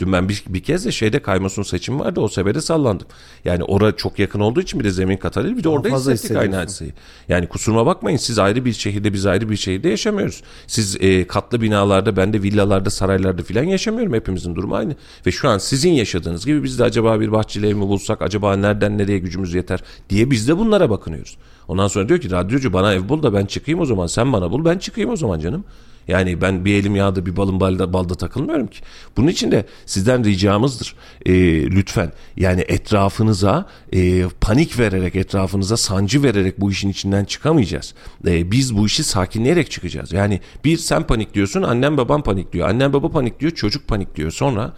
[0.01, 3.07] Dün ben bir, bir kez de şeyde Kaymosun seçim vardı o sebede sallandım.
[3.45, 6.37] Yani orada çok yakın olduğu için bir de zemin Katalil bir de orada fazla hissettik
[6.37, 6.93] aynı hadiseyi.
[7.29, 10.43] Yani kusuruma bakmayın siz ayrı bir şehirde biz ayrı bir şehirde yaşamıyoruz.
[10.67, 14.95] Siz e, katlı binalarda ben de villalarda saraylarda filan yaşamıyorum hepimizin durumu aynı.
[15.27, 18.57] Ve şu an sizin yaşadığınız gibi biz de acaba bir bahçeli ev mi bulsak acaba
[18.57, 21.37] nereden nereye gücümüz yeter diye biz de bunlara bakınıyoruz.
[21.69, 24.51] Ondan sonra diyor ki radyocu bana ev bul da ben çıkayım o zaman sen bana
[24.51, 25.65] bul ben çıkayım o zaman canım.
[26.09, 28.81] Yani ben bir elim yağda bir balım balda, balda takılmıyorum ki.
[29.17, 30.95] Bunun için de sizden ricamızdır.
[31.27, 31.33] Ee,
[31.71, 37.95] lütfen yani etrafınıza e, panik vererek etrafınıza sancı vererek bu işin içinden çıkamayacağız.
[38.27, 40.13] Ee, biz bu işi sakinleyerek çıkacağız.
[40.13, 42.69] Yani bir sen panik diyorsun annem babam panik diyor.
[42.69, 44.31] Annem baba panik diyor çocuk panik diyor.
[44.31, 44.73] Sonra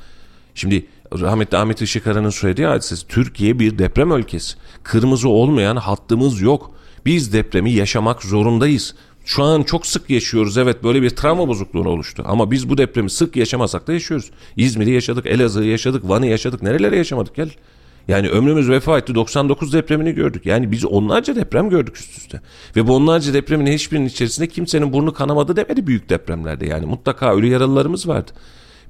[0.57, 0.87] Şimdi
[1.21, 4.57] rahmetli Ahmet Işıkara'nın söylediği hadisesi Türkiye bir deprem ülkesi.
[4.83, 6.71] Kırmızı olmayan hattımız yok.
[7.07, 8.95] Biz depremi yaşamak zorundayız.
[9.27, 12.23] Şu an çok sık yaşıyoruz evet böyle bir travma bozukluğuna oluştu.
[12.27, 14.31] Ama biz bu depremi sık yaşamasak da yaşıyoruz.
[14.57, 16.63] İzmir'i yaşadık, Elazığ'ı yaşadık, Van'ı yaşadık.
[16.63, 17.51] Nerelere yaşamadık gel.
[18.09, 20.47] Yani ömrümüz vefa etti 99 depremini gördük.
[20.47, 22.41] Yani biz onlarca deprem gördük üst üste.
[22.77, 26.67] Ve bu onlarca depremin hiçbirinin içerisinde kimsenin burnu kanamadı demedi büyük depremlerde.
[26.67, 28.33] Yani mutlaka ölü yaralılarımız vardı.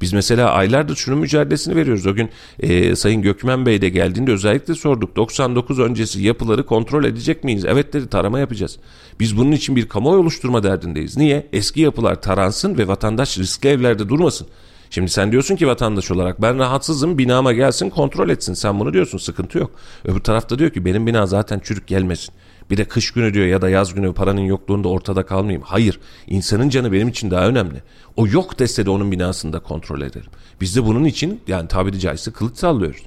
[0.01, 2.07] Biz mesela aylardır şunun mücadelesini veriyoruz.
[2.07, 2.31] O gün
[2.61, 5.17] e, Sayın Gökmen Bey de geldiğinde özellikle sorduk.
[5.17, 7.65] 99 öncesi yapıları kontrol edecek miyiz?
[7.65, 8.79] Evet dedi tarama yapacağız.
[9.21, 11.17] Biz bunun için bir kamuoyu oluşturma derdindeyiz.
[11.17, 11.47] Niye?
[11.53, 14.47] Eski yapılar taransın ve vatandaş riskli evlerde durmasın.
[14.91, 18.55] Şimdi sen diyorsun ki vatandaş olarak ben rahatsızım binama gelsin kontrol etsin.
[18.55, 19.71] Sen bunu diyorsun sıkıntı yok.
[20.05, 22.35] Öbür tarafta diyor ki benim bina zaten çürük gelmesin.
[22.71, 25.63] Bir de kış günü diyor ya da yaz günü paranın yokluğunda ortada kalmayayım.
[25.63, 27.83] Hayır insanın canı benim için daha önemli.
[28.17, 30.31] O yok dese de onun binasında kontrol ederim.
[30.61, 33.03] Biz de bunun için yani tabiri caizse kılıç sallıyoruz.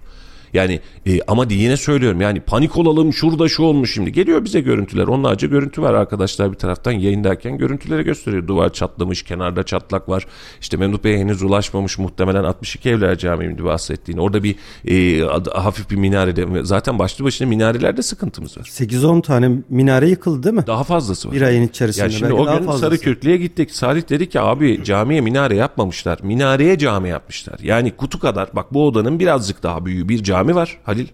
[0.53, 4.11] Yani e, ama yine söylüyorum yani panik olalım şurada şu olmuş şimdi.
[4.11, 5.07] Geliyor bize görüntüler.
[5.07, 8.47] Onlarca görüntü var arkadaşlar bir taraftan yayındayken görüntüleri gösteriyor.
[8.47, 10.25] Duvar çatlamış, kenarda çatlak var.
[10.61, 14.17] İşte Memduh Bey'e henüz ulaşmamış muhtemelen 62 Evler Camii'ydi bahsettiğin.
[14.17, 14.55] Orada bir
[14.87, 18.63] e, hafif bir minarede zaten başlı başına minarelerde sıkıntımız var.
[18.63, 20.63] 8-10 tane minare yıkıldı değil mi?
[20.67, 21.35] Daha fazlası var.
[21.35, 22.03] Bir ayın içerisinde.
[22.03, 22.71] Ya şimdi o gün.
[22.71, 23.71] Sarıkürklü'ye gittik.
[23.71, 26.19] Salih dedi ki abi camiye minare yapmamışlar.
[26.23, 27.59] Minareye cami yapmışlar.
[27.63, 31.07] Yani kutu kadar bak bu odanın birazcık daha büyüğü bir cami var Halil.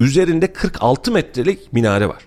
[0.00, 2.22] Üzerinde 46 metrelik minare var.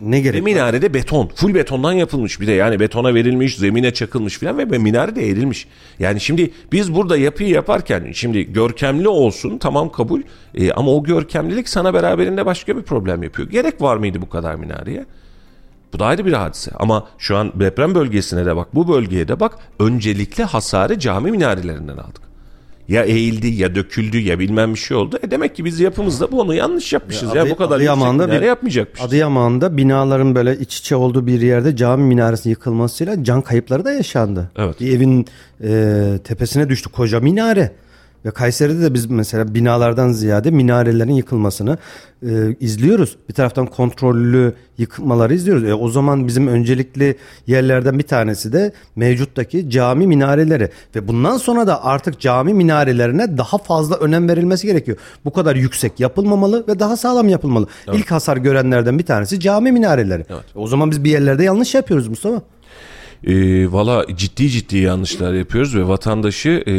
[0.00, 0.44] Ne Ve gerek var?
[0.44, 1.30] minarede beton.
[1.34, 2.52] Full betondan yapılmış bir de.
[2.52, 5.68] Yani betona verilmiş, zemine çakılmış falan ve minare de erilmiş.
[5.98, 10.22] Yani şimdi biz burada yapıyı yaparken şimdi görkemli olsun tamam kabul.
[10.54, 13.48] E, ama o görkemlilik sana beraberinde başka bir problem yapıyor.
[13.48, 15.06] Gerek var mıydı bu kadar minareye?
[15.92, 16.70] Bu da ayrı bir hadise.
[16.74, 19.58] Ama şu an deprem bölgesine de bak, bu bölgeye de bak.
[19.78, 22.23] Öncelikle hasarı cami minarelerinden aldık.
[22.88, 25.18] Ya eğildi ya döküldü ya bilmem bir şey oldu.
[25.22, 27.34] E demek ki biz yapımızda bunu yanlış yapmışız.
[27.34, 29.06] Ya, Adı- bu kadar Adıyaman'da bir- yapmayacakmışız.
[29.06, 34.50] Adıyaman'da binaların böyle iç içe olduğu bir yerde cami minaresinin yıkılmasıyla can kayıpları da yaşandı.
[34.56, 34.80] Evet.
[34.80, 35.26] Bir evin
[35.64, 37.72] e, tepesine düştü koca minare.
[38.24, 41.78] Ve Kayseri'de de biz mesela binalardan ziyade minarelerin yıkılmasını
[42.22, 43.16] e, izliyoruz.
[43.28, 45.64] Bir taraftan kontrollü yıkılmaları izliyoruz.
[45.64, 47.16] E, o zaman bizim öncelikli
[47.46, 50.70] yerlerden bir tanesi de mevcuttaki cami minareleri.
[50.96, 54.98] Ve bundan sonra da artık cami minarelerine daha fazla önem verilmesi gerekiyor.
[55.24, 57.66] Bu kadar yüksek yapılmamalı ve daha sağlam yapılmalı.
[57.92, 60.24] İlk hasar görenlerden bir tanesi cami minareleri.
[60.54, 62.42] O zaman biz bir yerlerde yanlış yapıyoruz Mustafa.
[63.26, 66.74] E, Valla ciddi ciddi yanlışlar yapıyoruz ve vatandaşı e,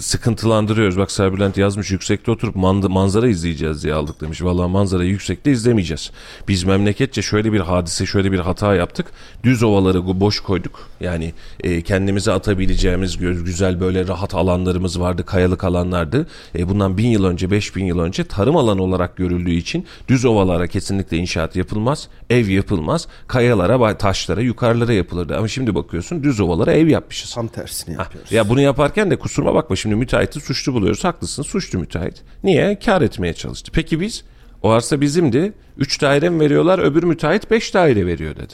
[0.00, 0.98] sıkıntılandırıyoruz.
[0.98, 4.42] Bak Serbülent yazmış yüksekte oturup mand- manzara izleyeceğiz diye aldık demiş.
[4.42, 6.10] Valla manzarayı yüksekte izlemeyeceğiz.
[6.48, 9.06] Biz memleketçe şöyle bir hadise şöyle bir hata yaptık.
[9.44, 10.88] Düz ovaları boş koyduk.
[11.00, 15.24] Yani e, kendimize atabileceğimiz güzel böyle rahat alanlarımız vardı.
[15.26, 16.26] Kayalık alanlardı.
[16.58, 20.24] E, bundan bin yıl önce beş bin yıl önce tarım alanı olarak görüldüğü için düz
[20.24, 22.08] ovalara kesinlikle inşaat yapılmaz.
[22.30, 23.08] Ev yapılmaz.
[23.26, 25.36] Kayalara, taşlara, yukarılara yapılırdı.
[25.36, 27.34] Ama şimdi bakıyorsun düz ovalara ev yapmışız.
[27.34, 28.32] Tam tersini Ha, yapıyoruz.
[28.32, 31.04] Ya bunu yaparken de kusuruma bakma şimdi müteahhiti suçlu buluyoruz.
[31.04, 32.22] Haklısın suçlu müteahhit.
[32.44, 32.78] Niye?
[32.78, 33.70] Kar etmeye çalıştı.
[33.74, 34.24] Peki biz
[34.62, 35.52] o arsa bizimdi.
[35.78, 38.52] 3 daire mi veriyorlar öbür müteahhit 5 daire veriyor dedi.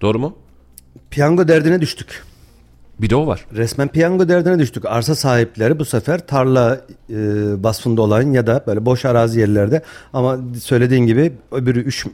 [0.00, 0.36] Doğru mu?
[1.10, 2.22] Piyango derdine düştük.
[2.98, 3.46] Bir de o var.
[3.52, 4.84] Resmen piyango derdine düştük.
[4.86, 6.80] Arsa sahipleri bu sefer tarla
[7.10, 7.16] e,
[7.62, 9.82] vasfında olan ya da böyle boş arazi yerlerde
[10.12, 12.06] ama söylediğin gibi öbürü 3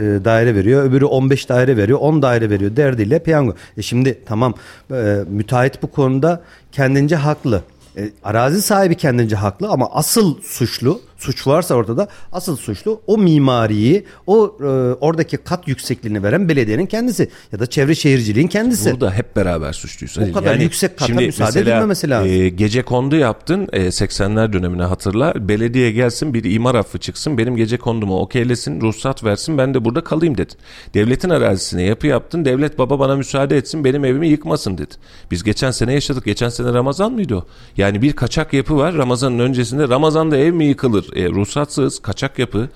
[0.00, 3.54] daire veriyor, öbürü 15 daire veriyor, 10 daire veriyor derdiyle piyango.
[3.76, 4.54] E şimdi tamam
[4.92, 6.42] e, müteahhit bu konuda
[6.72, 7.62] kendince haklı.
[7.96, 14.04] E, arazi sahibi kendince haklı ama asıl suçlu, suç varsa ortada asıl suçlu o mimariyi,
[14.26, 14.64] o e,
[15.00, 18.92] oradaki kat yüksekliğini veren belediyenin kendisi ya da çevre şehirciliğin kendisi.
[18.92, 20.18] Burada hep beraber suçluyuz.
[20.30, 22.30] O kadar yüksek kata müsaade edilmemesi lazım.
[22.30, 25.48] E, gece kondu yaptın e, 80'ler dönemine hatırla.
[25.48, 30.04] Belediye gelsin bir imar affı çıksın benim gece kondumu okeylesin ruhsat versin ben de burada
[30.04, 30.56] kalayım dedin.
[30.94, 34.94] Devletin arazisine yapı yaptın devlet baba bana müsaade etsin benim evimi yıkmasın dedi.
[35.30, 36.24] Biz geçen sene yaşadık.
[36.24, 37.44] Geçen sene Ramazan mıydı o?
[37.76, 39.88] Yani bir kaçak yapı var Ramazan'ın öncesinde.
[39.88, 41.13] Ramazan'da ev mi yıkılır?
[41.14, 42.68] E, ruhsatsız kaçak yapı.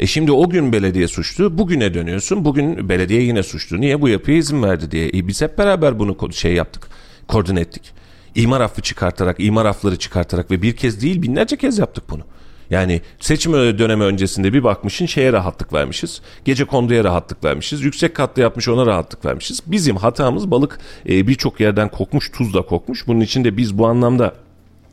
[0.00, 2.44] E şimdi o gün belediye suçlu, bugüne dönüyorsun.
[2.44, 3.80] Bugün belediye yine suçlu.
[3.80, 5.08] Niye bu yapıya izin verdi diye.
[5.08, 6.88] E biz hep beraber bunu şey yaptık,
[7.28, 7.92] koordine ettik.
[8.34, 12.22] İmar affı çıkartarak, imar affları çıkartarak ve bir kez değil binlerce kez yaptık bunu.
[12.70, 16.20] Yani seçim dönemi öncesinde bir bakmışın şeye rahatlık vermişiz.
[16.44, 17.82] Gece konduya rahatlık vermişiz.
[17.82, 19.60] Yüksek katlı yapmış ona rahatlık vermişiz.
[19.66, 20.78] Bizim hatamız balık
[21.08, 23.06] e, birçok yerden kokmuş, tuz da kokmuş.
[23.06, 24.34] Bunun için de biz bu anlamda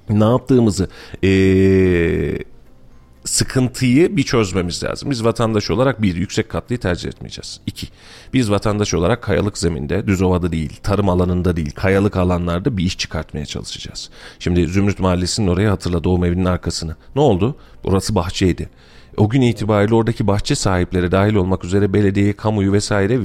[0.10, 0.90] ne yaptığımızı
[1.24, 1.30] e,
[3.28, 5.12] sıkıntıyı bir çözmemiz lazım.
[5.12, 7.60] Biz vatandaş olarak bir, yüksek katlıyı tercih etmeyeceğiz.
[7.66, 7.88] İki,
[8.34, 12.98] biz vatandaş olarak kayalık zeminde, düz ovada değil, tarım alanında değil, kayalık alanlarda bir iş
[12.98, 14.10] çıkartmaya çalışacağız.
[14.40, 16.96] Şimdi Zümrüt Mahallesi'nin orayı hatırla doğum evinin arkasını.
[17.16, 17.56] Ne oldu?
[17.84, 18.70] Burası bahçeydi.
[19.18, 23.20] O gün itibariyle oradaki bahçe sahipleri dahil olmak üzere belediye, kamuyu vesaire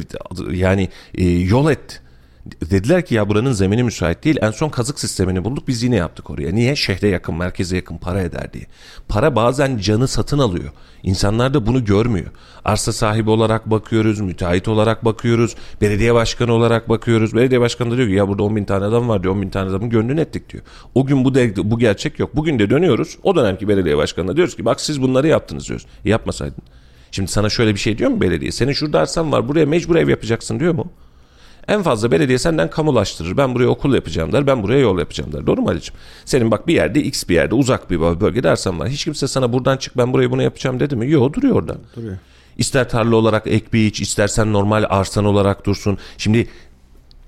[0.53, 2.01] yani e, yol etti.
[2.47, 4.37] Dediler ki ya buranın zemini müsait değil.
[4.43, 6.53] En son kazık sistemini bulduk biz yine yaptık oraya.
[6.53, 6.77] Niye?
[6.77, 8.67] Şehre yakın, merkeze yakın para eder diye.
[9.09, 10.73] Para bazen canı satın alıyor.
[11.03, 12.27] İnsanlar da bunu görmüyor.
[12.65, 17.35] Arsa sahibi olarak bakıyoruz, müteahhit olarak bakıyoruz, belediye başkanı olarak bakıyoruz.
[17.35, 19.51] Belediye başkanı da diyor ki ya burada 10 bin tane adam var diyor, 10 bin
[19.51, 20.63] tane adamın gönlünü ettik diyor.
[20.95, 22.37] O gün bu, de, bu gerçek yok.
[22.37, 23.19] Bugün de dönüyoruz.
[23.23, 25.87] O dönemki belediye başkanına diyoruz ki bak siz bunları yaptınız diyoruz.
[26.05, 26.63] Yapmasaydın.
[27.11, 28.53] Şimdi sana şöyle bir şey diyor mu belediye?
[28.53, 30.93] Senin şurada arsan var buraya mecbur ev yapacaksın diyor mu?
[31.69, 33.37] En fazla belediye senden kamulaştırır.
[33.37, 34.47] Ben buraya okul yapacağım der.
[34.47, 35.47] Ben buraya yol yapacağım der.
[35.47, 36.01] Doğru mu Ali'ciğim?
[36.25, 38.89] Senin bak bir yerde X bir yerde uzak bir bölgede arsan var.
[38.89, 41.11] Hiç kimse sana buradan çık ben burayı bunu yapacağım dedi mi?
[41.11, 41.77] Yok duruyor orada.
[41.97, 42.17] Duruyor.
[42.59, 45.99] İster tarla olarak ek bir iç, istersen normal arsan olarak dursun.
[46.19, 46.49] Şimdi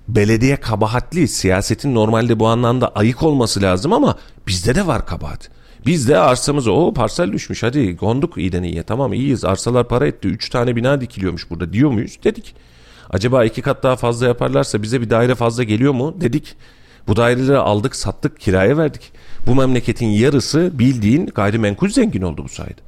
[0.09, 1.29] belediye kabahatli.
[1.29, 4.17] Siyasetin normalde bu anlamda ayık olması lazım ama
[4.47, 5.51] bizde de var kabahat.
[5.87, 10.29] Biz de arsamız o parsel düşmüş hadi gonduk iyiden iyiye tamam iyiyiz arsalar para etti
[10.29, 12.55] 3 tane bina dikiliyormuş burada diyor muyuz dedik.
[13.15, 16.55] Acaba iki kat daha fazla yaparlarsa bize bir daire fazla geliyor mu dedik.
[17.09, 19.13] Bu daireleri aldık sattık kiraya verdik.
[19.47, 22.81] Bu memleketin yarısı bildiğin gayrimenkul zengin oldu bu sayede.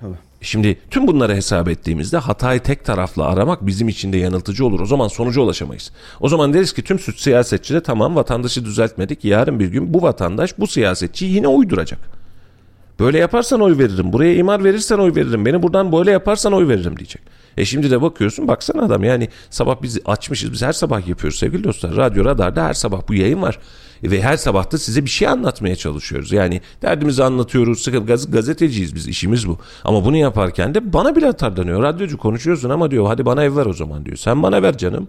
[0.00, 0.14] Tabii.
[0.40, 4.80] Şimdi tüm bunları hesap ettiğimizde hatayı tek taraflı aramak bizim için de yanıltıcı olur.
[4.80, 5.92] O zaman sonuca ulaşamayız.
[6.20, 9.24] O zaman deriz ki tüm suç siyasetçi de tamam vatandaşı düzeltmedik.
[9.24, 12.17] Yarın bir gün bu vatandaş bu siyasetçi yine uyduracak.
[13.00, 14.12] Böyle yaparsan oy veririm.
[14.12, 15.46] Buraya imar verirsen oy veririm.
[15.46, 17.22] Beni buradan böyle yaparsan oy veririm diyecek.
[17.56, 21.64] E şimdi de bakıyorsun baksana adam yani sabah biz açmışız biz her sabah yapıyoruz sevgili
[21.64, 21.96] dostlar.
[21.96, 23.58] Radyo Radar'da her sabah bu yayın var.
[24.02, 26.32] E ve her sabah da size bir şey anlatmaya çalışıyoruz.
[26.32, 27.82] Yani derdimizi anlatıyoruz.
[27.82, 29.58] Sıkı gaz, gazeteciyiz biz işimiz bu.
[29.84, 31.82] Ama bunu yaparken de bana bile atardanıyor.
[31.82, 34.16] Radyocu konuşuyorsun ama diyor hadi bana ev ver o zaman diyor.
[34.16, 35.08] Sen bana ver canım.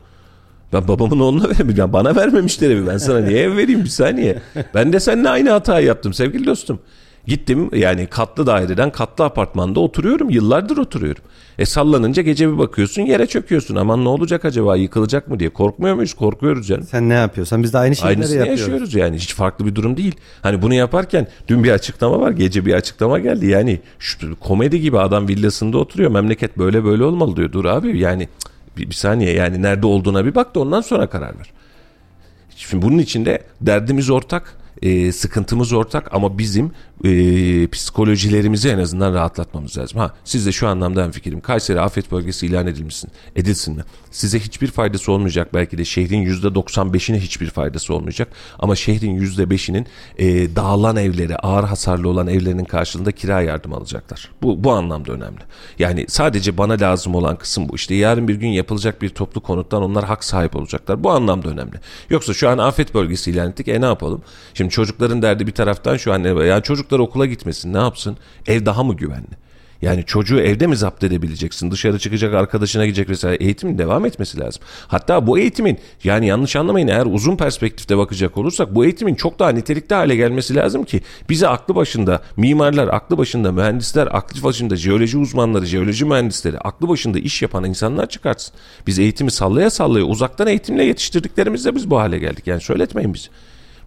[0.74, 1.94] Ben babamın oğluna vermeyeceğim.
[1.94, 2.88] Bana vermemişler evi.
[2.88, 4.42] Ben sana niye ev vereyim bir saniye.
[4.74, 6.80] Ben de seninle aynı hatayı yaptım sevgili dostum.
[7.28, 10.30] Gittim yani katlı daireden katlı apartmanda oturuyorum.
[10.30, 11.24] Yıllardır oturuyorum.
[11.60, 13.76] E sallanınca gece bir bakıyorsun yere çöküyorsun.
[13.76, 15.50] Aman ne olacak acaba yıkılacak mı diye.
[15.50, 16.14] Korkmuyor muyuz?
[16.14, 16.84] Korkuyoruz canım.
[16.84, 18.62] Sen ne yapıyorsan biz de aynı şeyleri Aynısını yapıyoruz.
[18.62, 19.16] yaşıyoruz yani.
[19.16, 20.16] Hiç farklı bir durum değil.
[20.42, 22.32] Hani bunu yaparken dün bir açıklama var.
[22.32, 23.48] Gece bir açıklama geldi.
[23.48, 26.12] Yani şu komedi gibi adam villasında oturuyor.
[26.12, 27.52] Memleket böyle böyle olmalı diyor.
[27.52, 28.30] Dur abi yani
[28.78, 31.52] bir, bir saniye yani nerede olduğuna bir bak da ondan sonra karar ver.
[32.56, 36.72] Şimdi bunun içinde derdimiz ortak e, sıkıntımız ortak ama bizim
[37.06, 40.00] e, psikolojilerimizi en azından rahatlatmamız lazım.
[40.00, 41.42] Ha siz de şu anlamda en fikrim.
[41.42, 43.12] Kayseri afet bölgesi ilan edilmişsin.
[43.36, 43.84] Edilsin mi?
[44.12, 45.54] Size hiçbir faydası olmayacak.
[45.54, 48.28] Belki de şehrin %95'ine hiçbir faydası olmayacak.
[48.60, 49.88] Ama şehrin %5'inin
[50.18, 54.32] e, dağılan evleri, ağır hasarlı olan evlerinin karşılığında kira yardım alacaklar.
[54.42, 55.40] Bu, bu anlamda önemli.
[55.80, 57.76] Yani sadece bana lazım olan kısım bu.
[57.76, 61.04] İşte yarın bir gün yapılacak bir toplu konuttan onlar hak sahip olacaklar.
[61.04, 61.80] Bu anlamda önemli.
[62.10, 63.68] Yoksa şu an afet bölgesi ilan ettik.
[63.68, 64.22] E ne yapalım?
[64.54, 68.18] Şimdi çocukların derdi bir taraftan şu an yani çocuklar okula gitmesin ne yapsın?
[68.48, 69.40] Ev daha mı güvenli?
[69.82, 71.72] Yani çocuğu evde mi zapt edebileceksin?
[71.72, 73.44] Dışarı çıkacak, arkadaşına gidecek vesaire.
[73.44, 74.62] Eğitimin devam etmesi lazım.
[74.88, 79.50] Hatta bu eğitimin yani yanlış anlamayın eğer uzun perspektifte bakacak olursak bu eğitimin çok daha
[79.50, 85.18] nitelikli hale gelmesi lazım ki bize aklı başında mimarlar, aklı başında mühendisler, aklı başında jeoloji
[85.18, 88.54] uzmanları, jeoloji mühendisleri, aklı başında iş yapan insanlar çıkartsın.
[88.88, 92.48] Biz eğitimi sallaya sallaya uzaktan eğitimle yetiştirdiklerimizde biz bu hale geldik.
[92.48, 93.30] Yani söyletmeyin bizi.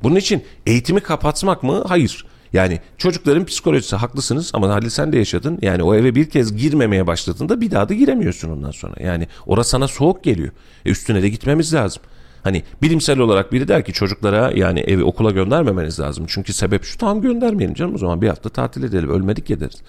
[0.03, 1.85] Bunun için eğitimi kapatmak mı?
[1.89, 2.32] Hayır.
[2.53, 5.59] Yani çocukların psikolojisi haklısınız ama Halil sen de yaşadın.
[5.63, 8.95] Yani o eve bir kez girmemeye başladığında bir daha da giremiyorsun ondan sonra.
[9.01, 10.51] Yani orası sana soğuk geliyor.
[10.85, 12.03] E üstüne de gitmemiz lazım.
[12.43, 16.25] Hani bilimsel olarak biri der ki çocuklara yani evi okula göndermemeniz lazım.
[16.29, 19.83] Çünkü sebep şu tamam göndermeyelim canım o zaman bir hafta tatil edelim ölmedik ya deriz.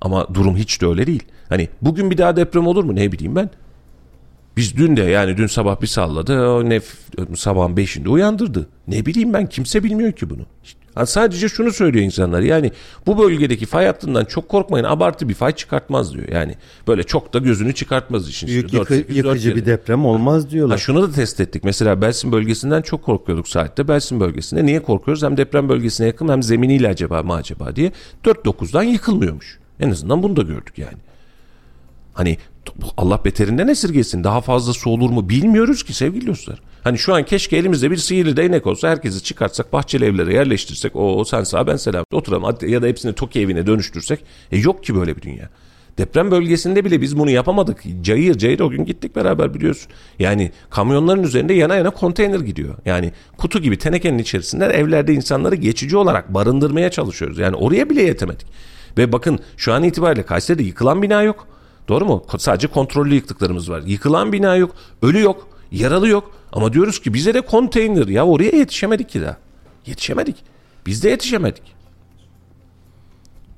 [0.00, 1.22] Ama durum hiç de öyle değil.
[1.48, 3.50] Hani bugün bir daha deprem olur mu ne bileyim ben.
[4.56, 6.48] Biz dün de yani dün sabah bir salladı.
[6.48, 6.80] O ne
[7.36, 8.68] sabahın beşinde uyandırdı.
[8.88, 10.42] Ne bileyim ben kimse bilmiyor ki bunu.
[11.04, 12.72] İşte, sadece şunu söylüyor insanlar yani
[13.06, 16.28] bu bölgedeki fay hattından çok korkmayın abartı bir fay çıkartmaz diyor.
[16.28, 16.54] Yani
[16.88, 18.46] böyle çok da gözünü çıkartmaz işin.
[18.46, 20.78] Büyük yıkı, 4, 8, yıkıcı bir deprem olmaz diyorlar.
[20.78, 21.64] Ha, şunu da test ettik.
[21.64, 23.88] Mesela Belsin bölgesinden çok korkuyorduk saatte.
[23.88, 25.22] Belsin bölgesinde niye korkuyoruz?
[25.22, 27.92] Hem deprem bölgesine yakın hem zeminiyle acaba mı acaba diye.
[28.24, 29.58] 4-9'dan yıkılmıyormuş.
[29.80, 30.98] En azından bunu da gördük yani.
[32.14, 32.38] Hani
[32.96, 34.24] Allah beterinden esirgesin.
[34.24, 36.60] Daha fazlası olur mu bilmiyoruz ki sevgili dostlar.
[36.84, 40.96] Hani şu an keşke elimizde bir sihirli değnek olsa herkesi çıkartsak bahçeli evlere yerleştirsek.
[40.96, 44.20] O, sen sağ ben selam oturalım ya da hepsini Toki evine dönüştürsek.
[44.52, 45.48] E yok ki böyle bir dünya.
[45.98, 47.82] Deprem bölgesinde bile biz bunu yapamadık.
[48.02, 49.92] Cayır cayır o gün gittik beraber biliyorsun.
[50.18, 52.74] Yani kamyonların üzerinde yana yana konteyner gidiyor.
[52.84, 57.38] Yani kutu gibi tenekenin içerisinde evlerde insanları geçici olarak barındırmaya çalışıyoruz.
[57.38, 58.46] Yani oraya bile yetemedik.
[58.98, 61.46] Ve bakın şu an itibariyle Kayseri'de yıkılan bina yok.
[61.88, 62.24] Doğru mu?
[62.38, 63.82] Sadece kontrollü yıktıklarımız var.
[63.86, 66.30] Yıkılan bina yok, ölü yok, yaralı yok.
[66.52, 68.08] Ama diyoruz ki bize de konteyner.
[68.08, 69.36] Ya oraya yetişemedik ki daha.
[69.86, 70.36] Yetişemedik.
[70.86, 71.62] Biz de yetişemedik.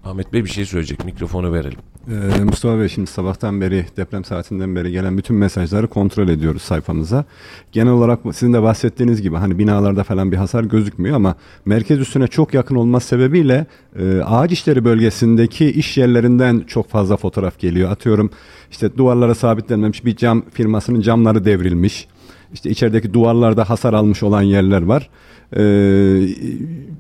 [0.04, 1.04] Ahmet Bey bir şey söyleyecek.
[1.04, 1.78] Mikrofonu verelim.
[2.08, 7.24] Ee, Mustafa Bey şimdi sabahtan beri deprem saatinden beri gelen bütün mesajları kontrol ediyoruz sayfamıza.
[7.72, 11.34] Genel olarak sizin de bahsettiğiniz gibi hani binalarda falan bir hasar gözükmüyor ama
[11.64, 13.66] merkez üstüne çok yakın olması sebebiyle
[13.98, 17.90] e, ağaç işleri bölgesindeki iş yerlerinden çok fazla fotoğraf geliyor.
[17.90, 18.30] Atıyorum
[18.70, 22.08] işte duvarlara sabitlenmemiş bir cam firmasının camları devrilmiş.
[22.54, 25.08] İşte içerideki duvarlarda hasar almış olan yerler var.
[25.56, 25.62] Ee,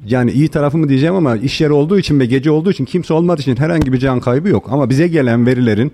[0.06, 3.14] yani iyi tarafı mı diyeceğim ama iş yeri olduğu için ve gece olduğu için kimse
[3.14, 4.68] olmadığı için herhangi bir can kaybı yok.
[4.70, 5.92] Ama bize gelen verilerin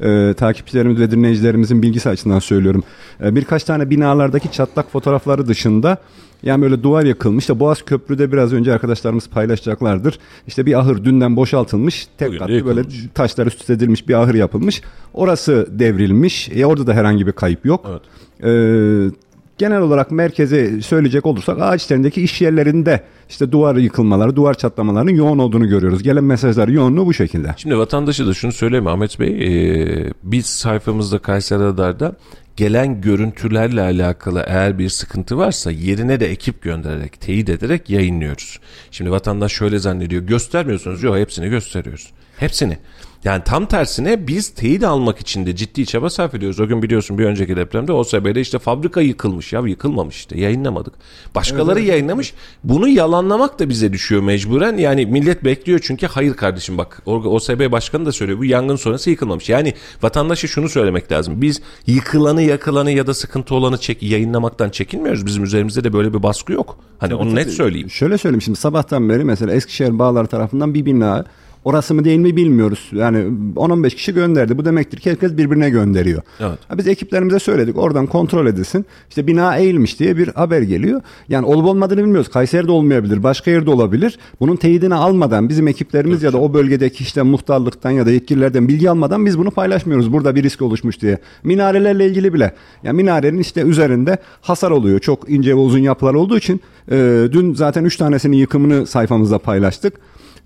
[0.00, 2.82] e, takipçilerimiz ve dinleyicilerimizin bilgisi açısından söylüyorum.
[3.24, 5.98] E, birkaç tane binalardaki çatlak fotoğrafları dışında
[6.42, 7.42] yani böyle duvar yakılmış.
[7.42, 10.18] İşte Boğaz Köprü'de biraz önce arkadaşlarımız paylaşacaklardır.
[10.46, 12.08] İşte bir ahır dünden boşaltılmış.
[12.18, 12.82] Tek katlı böyle
[13.14, 14.82] taşlar üst üste edilmiş bir ahır yapılmış.
[15.14, 16.50] Orası devrilmiş.
[16.54, 17.86] E, orada da herhangi bir kayıp yok.
[17.90, 18.02] Evet.
[18.44, 19.10] Ee,
[19.58, 25.38] genel olarak merkeze söyleyecek olursak ağaç işlerindeki iş yerlerinde işte duvar yıkılmaları, duvar çatlamalarının yoğun
[25.38, 26.02] olduğunu görüyoruz.
[26.02, 27.54] Gelen mesajlar yoğunluğu bu şekilde.
[27.56, 29.28] Şimdi vatandaşı da şunu söyleyeyim Ahmet Bey.
[29.28, 32.16] E, biz sayfamızda Kayseri Radar'da
[32.56, 38.60] gelen görüntülerle alakalı eğer bir sıkıntı varsa yerine de ekip göndererek, teyit ederek yayınlıyoruz.
[38.90, 40.22] Şimdi vatandaş şöyle zannediyor.
[40.22, 41.02] Göstermiyorsunuz.
[41.02, 42.10] Yok hepsini gösteriyoruz.
[42.36, 42.78] Hepsini.
[43.24, 46.60] Yani tam tersine biz teyit almak için de ciddi çaba sarf ediyoruz.
[46.60, 50.94] O gün biliyorsun bir önceki depremde OSB'de işte fabrika yıkılmış ya yıkılmamış işte yayınlamadık.
[51.34, 52.34] Başkaları evet, yayınlamış.
[52.64, 54.76] Bunu yalanlamak da bize düşüyor mecburen.
[54.76, 59.48] Yani millet bekliyor çünkü hayır kardeşim bak OSB başkanı da söylüyor bu yangın sonrası yıkılmamış.
[59.48, 61.42] Yani vatandaşa şunu söylemek lazım.
[61.42, 65.26] Biz yıkılanı yakılanı ya da sıkıntı olanı çek, yayınlamaktan çekinmiyoruz.
[65.26, 66.78] Bizim üzerimizde de böyle bir baskı yok.
[66.98, 67.40] Hani tabii, onu tabii.
[67.40, 67.90] net söyleyeyim.
[67.90, 71.24] Şöyle söyleyeyim şimdi sabahtan beri mesela Eskişehir Bağlar tarafından bir bina
[71.64, 72.90] Orası mı değil mi bilmiyoruz.
[72.92, 73.18] Yani
[73.56, 74.58] 10-15 kişi gönderdi.
[74.58, 76.22] Bu demektir ki herkes birbirine gönderiyor.
[76.40, 76.58] Evet.
[76.78, 77.78] biz ekiplerimize söyledik.
[77.78, 78.86] Oradan kontrol edilsin.
[79.08, 81.00] İşte bina eğilmiş diye bir haber geliyor.
[81.28, 82.28] Yani olup olmadığını bilmiyoruz.
[82.28, 83.22] Kayseri'de olmayabilir.
[83.22, 84.18] Başka yerde olabilir.
[84.40, 86.24] Bunun teyidini almadan bizim ekiplerimiz evet.
[86.24, 90.12] ya da o bölgedeki işte muhtarlıktan ya da yetkililerden bilgi almadan biz bunu paylaşmıyoruz.
[90.12, 91.18] Burada bir risk oluşmuş diye.
[91.44, 92.54] Minarelerle ilgili bile.
[92.82, 95.00] Yani minarenin işte üzerinde hasar oluyor.
[95.00, 96.60] Çok ince ve uzun yapılar olduğu için
[96.90, 99.94] e, dün zaten 3 tanesinin yıkımını sayfamızda paylaştık.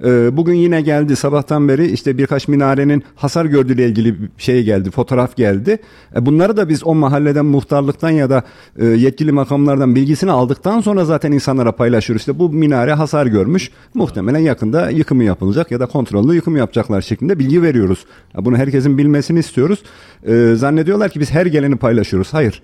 [0.05, 5.37] Ee, bugün yine geldi sabahtan beri işte birkaç minarenin hasar gördüğüyle ilgili şey geldi, fotoğraf
[5.37, 5.79] geldi.
[6.17, 8.43] E, bunları da biz o mahalleden muhtarlıktan ya da
[8.79, 12.23] e, yetkili makamlardan bilgisini aldıktan sonra zaten insanlara paylaşıyoruz.
[12.23, 13.71] İşte bu minare hasar görmüş.
[13.95, 18.05] Muhtemelen yakında yıkımı yapılacak ya da kontrollü yıkım yapacaklar şeklinde bilgi veriyoruz.
[18.35, 19.83] Bunu herkesin bilmesini istiyoruz.
[20.55, 22.35] Zannediyorlar ki biz her geleni paylaşıyoruz.
[22.35, 22.63] Hayır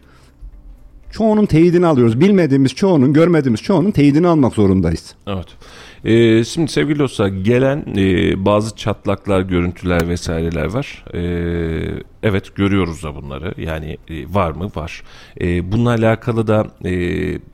[1.15, 2.21] çoğunun teyidini alıyoruz.
[2.21, 5.15] Bilmediğimiz çoğunun, görmediğimiz çoğunun teyidini almak zorundayız.
[5.27, 5.47] Evet.
[6.05, 11.05] Ee, şimdi sevgili dostlar gelen e, bazı çatlaklar, görüntüler vesaireler var.
[11.15, 13.55] Ee, evet görüyoruz da bunları.
[13.57, 14.71] Yani e, var mı?
[14.77, 15.03] Var.
[15.41, 16.93] E, bununla alakalı da e,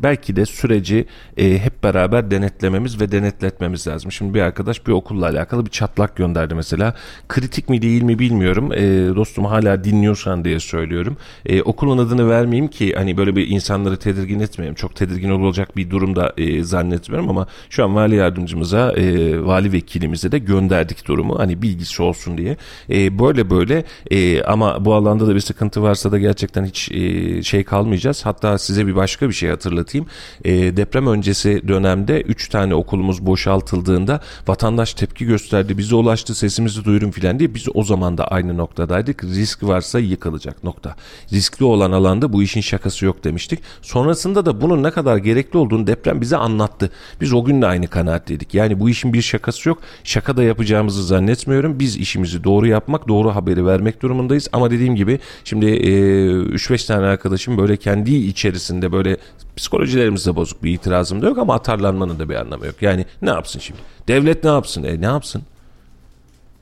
[0.02, 1.06] belki de süreci
[1.36, 4.12] e, hep beraber denetlememiz ve denetletmemiz lazım.
[4.12, 6.94] Şimdi bir arkadaş bir okulla alakalı bir çatlak gönderdi mesela.
[7.28, 8.72] Kritik mi değil mi bilmiyorum.
[8.72, 8.80] E,
[9.16, 11.16] dostum hala dinliyorsan diye söylüyorum.
[11.46, 14.74] E, okulun adını vermeyeyim ki hani böyle bir insanları tedirgin etmeyeyim.
[14.74, 20.32] Çok tedirgin olacak bir durumda e, zannetmiyorum ama şu an vali yardımcımıza, e, vali vekilimize
[20.32, 21.38] de gönderdik durumu.
[21.38, 22.56] Hani bilgisi olsun diye.
[22.90, 27.42] E, böyle böyle e, ama bu alanda da bir sıkıntı varsa da gerçekten hiç e,
[27.42, 28.26] şey kalmayacağız.
[28.26, 30.06] Hatta size bir başka bir şey hatırlatayım.
[30.44, 35.78] E, deprem öncesi dönemde 3 tane okulumuz boşaltıldığında vatandaş tepki gösterdi.
[35.78, 37.54] Bize ulaştı sesimizi duyurun filan diye.
[37.54, 39.24] Biz o zaman da aynı noktadaydık.
[39.24, 40.96] Risk varsa yıkılacak nokta.
[41.32, 43.60] Riskli olan alanda bu işin şakası yok demiştik.
[43.82, 46.90] Sonrasında da bunun ne kadar gerekli olduğunu deprem bize anlattı.
[47.20, 48.54] Biz o gün de aynı kanaatteydik.
[48.54, 49.78] Yani bu işin bir şakası yok.
[50.04, 51.78] Şaka da yapacağımızı zannetmiyorum.
[51.78, 54.48] Biz işimizi doğru yapmak, doğru haberi vermek durumundayız.
[54.52, 55.90] Ama dediğim gibi şimdi e,
[56.30, 59.16] 3-5 tane arkadaşım böyle kendi içerisinde böyle
[59.56, 62.74] psikolojilerimiz de bozuk bir itirazım da yok ama atarlanmanın da bir anlamı yok.
[62.80, 63.80] Yani ne yapsın şimdi?
[64.08, 64.82] Devlet ne yapsın?
[64.82, 65.42] E ne yapsın?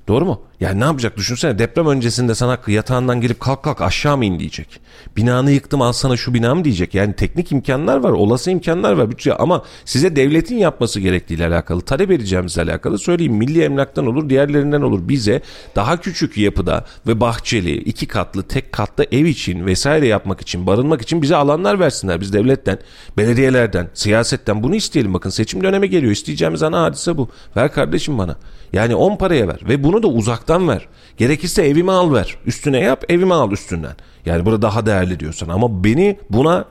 [0.08, 0.40] Doğru mu?
[0.60, 4.80] Yani ne yapacak düşünsene deprem öncesinde sana yatağından gelip kalk kalk aşağı mı in diyecek.
[5.16, 6.94] Binanı yıktım al sana şu binamı diyecek.
[6.94, 12.10] Yani teknik imkanlar var olası imkanlar var bütçe ama size devletin yapması gerektiğiyle alakalı talep
[12.10, 13.34] edeceğimizle alakalı söyleyeyim.
[13.34, 15.42] Milli emlaktan olur diğerlerinden olur bize
[15.76, 21.02] daha küçük yapıda ve bahçeli iki katlı tek katlı ev için vesaire yapmak için barınmak
[21.02, 22.20] için bize alanlar versinler.
[22.20, 22.78] Biz devletten
[23.16, 27.28] belediyelerden siyasetten bunu isteyelim bakın seçim dönemi geliyor isteyeceğimiz ana hadise bu.
[27.56, 28.36] Ver kardeşim bana.
[28.72, 30.88] Yani 10 paraya ver ve bunu da uzaktan ver.
[31.16, 32.36] Gerekirse evime al ver.
[32.46, 33.96] Üstüne yap evime al üstünden.
[34.26, 36.64] Yani burada daha değerli diyorsan ama beni buna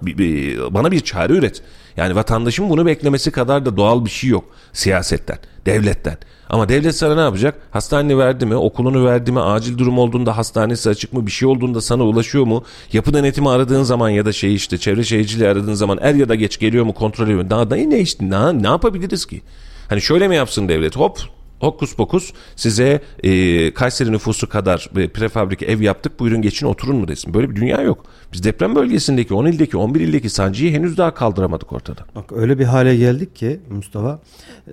[0.72, 1.62] bana bir çare üret.
[1.98, 6.18] Yani vatandaşın bunu beklemesi kadar da doğal bir şey yok siyasetten, devletten.
[6.50, 7.60] Ama devlet sana ne yapacak?
[7.72, 11.82] Hastaneni verdi mi, okulunu verdi mi, acil durum olduğunda hastanesi açık mı, bir şey olduğunda
[11.82, 12.64] sana ulaşıyor mu?
[12.93, 16.36] Yapı denetimi aradığın zaman ya da şey işte çevre şehirciliği aradığın zaman er ya da
[16.36, 17.50] geç geliyor mu, kontrol ediyor mu?
[17.50, 19.41] Daha, daha ne işte, ne, ne yapabiliriz ki?
[19.89, 20.95] Hani şöyle mi yapsın devlet?
[20.95, 26.95] Hop Hokus pokus size e, Kayseri nüfusu kadar e, prefabrik ev yaptık buyurun geçin oturun
[26.95, 27.34] mu desin.
[27.34, 28.05] Böyle bir dünya yok.
[28.34, 32.01] Biz deprem bölgesindeki 10 ildeki 11 ildeki sancıyı henüz daha kaldıramadık ortada.
[32.16, 34.20] Bak öyle bir hale geldik ki Mustafa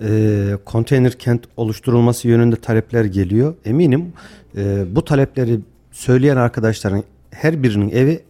[0.01, 3.55] e, konteyner kent oluşturulması yönünde talepler geliyor.
[3.65, 4.13] Eminim
[4.57, 5.59] e, bu talepleri
[5.91, 8.23] söyleyen arkadaşların her birinin evi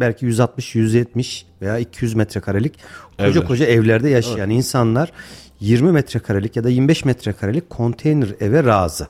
[0.00, 2.78] belki 160, 170 veya 200 metrekarelik
[3.18, 3.44] koca Evler.
[3.44, 4.56] koca evlerde yaşayan evet.
[4.56, 5.12] insanlar
[5.60, 9.06] 20 metrekarelik ya da 25 metrekarelik konteyner eve razı.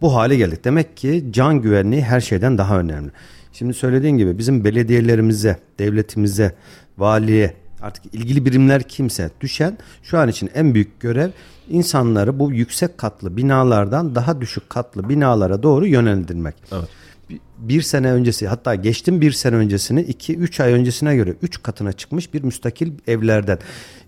[0.00, 0.64] Bu hale geldik.
[0.64, 3.10] Demek ki can güvenliği her şeyden daha önemli.
[3.52, 6.54] Şimdi söylediğin gibi bizim belediyelerimize, devletimize,
[6.98, 11.30] valiye artık ilgili birimler kimse düşen şu an için en büyük görev
[11.68, 16.54] insanları bu yüksek katlı binalardan daha düşük katlı binalara doğru yönlendirmek.
[16.72, 16.88] Evet
[17.58, 22.34] bir sene öncesi hatta geçtim bir sene öncesini 2-3 ay öncesine göre 3 katına çıkmış
[22.34, 23.58] bir müstakil evlerden.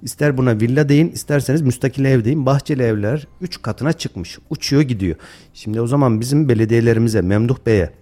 [0.02, 5.16] İster buna villa deyin isterseniz müstakil ev deyin bahçeli evler 3 katına çıkmış uçuyor gidiyor.
[5.54, 7.92] Şimdi o zaman bizim belediyelerimize Memduh Bey'e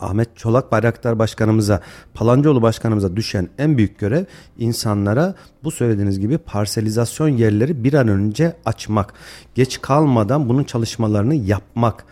[0.00, 1.80] Ahmet Çolak Bayraktar Başkanımıza,
[2.14, 4.24] Palancıoğlu Başkanımıza düşen en büyük görev
[4.58, 5.34] insanlara
[5.64, 9.14] bu söylediğiniz gibi parselizasyon yerleri bir an önce açmak.
[9.54, 12.04] Geç kalmadan bunun çalışmalarını yapmak.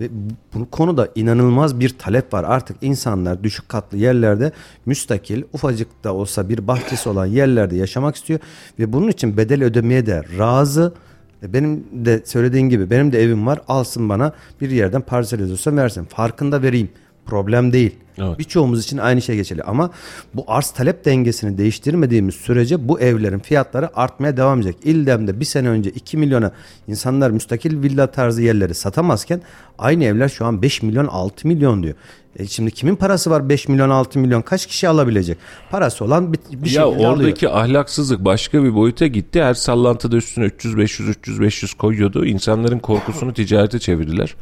[0.00, 0.08] Ve
[0.54, 2.44] bu konuda inanılmaz bir talep var.
[2.44, 4.52] Artık insanlar düşük katlı yerlerde
[4.86, 8.40] müstakil, ufacık da olsa bir bahçesi olan yerlerde yaşamak istiyor.
[8.78, 10.94] Ve bunun için bedel ödemeye de razı.
[11.42, 13.60] Benim de söylediğin gibi benim de evim var.
[13.68, 16.04] Alsın bana bir yerden parselizasyon versin.
[16.04, 16.88] Farkında vereyim.
[17.26, 17.94] Problem değil.
[18.20, 18.38] Evet.
[18.38, 19.90] Birçoğumuz için aynı şey geçerli ama
[20.34, 24.76] bu arz talep dengesini değiştirmediğimiz sürece bu evlerin fiyatları artmaya devam edecek.
[24.84, 26.52] İldem'de bir sene önce 2 milyona
[26.88, 29.42] insanlar müstakil villa tarzı yerleri satamazken
[29.78, 31.94] aynı evler şu an 5 milyon 6 milyon diyor.
[32.36, 35.38] E şimdi kimin parası var 5 milyon 6 milyon kaç kişi alabilecek?
[35.70, 37.64] Parası olan bir, bir ya oradaki alıyor.
[37.64, 39.42] ahlaksızlık başka bir boyuta gitti.
[39.42, 42.26] Her sallantıda üstüne 300 500 300 500 koyuyordu.
[42.26, 44.34] İnsanların korkusunu ticarete çevirdiler.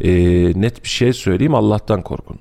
[0.00, 0.10] E,
[0.60, 2.38] net bir şey söyleyeyim Allah'tan korkun.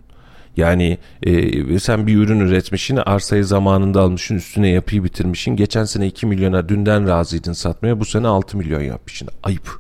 [0.58, 5.56] Yani e, sen bir ürün üretmişsin, arsayı zamanında almışsın, üstüne yapıyı bitirmişsin.
[5.56, 9.28] Geçen sene 2 milyona dünden razıydın satmaya, bu sene 6 milyon yapmışsın.
[9.44, 9.80] Ayıp.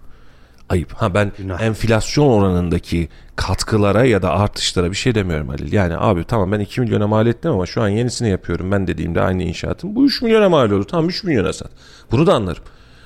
[0.69, 0.93] Ayıp.
[0.93, 1.61] Ha ben Günah.
[1.61, 5.73] enflasyon oranındaki katkılara ya da artışlara bir şey demiyorum Halil.
[5.73, 9.21] Yani abi tamam ben 2 milyona mal ettim ama şu an yenisini yapıyorum ben dediğimde
[9.21, 9.95] aynı inşaatın.
[9.95, 10.85] Bu 3 milyona mal oldu.
[10.85, 11.71] Tamam 3 milyona sat.
[12.11, 12.63] Bunu da anlarım.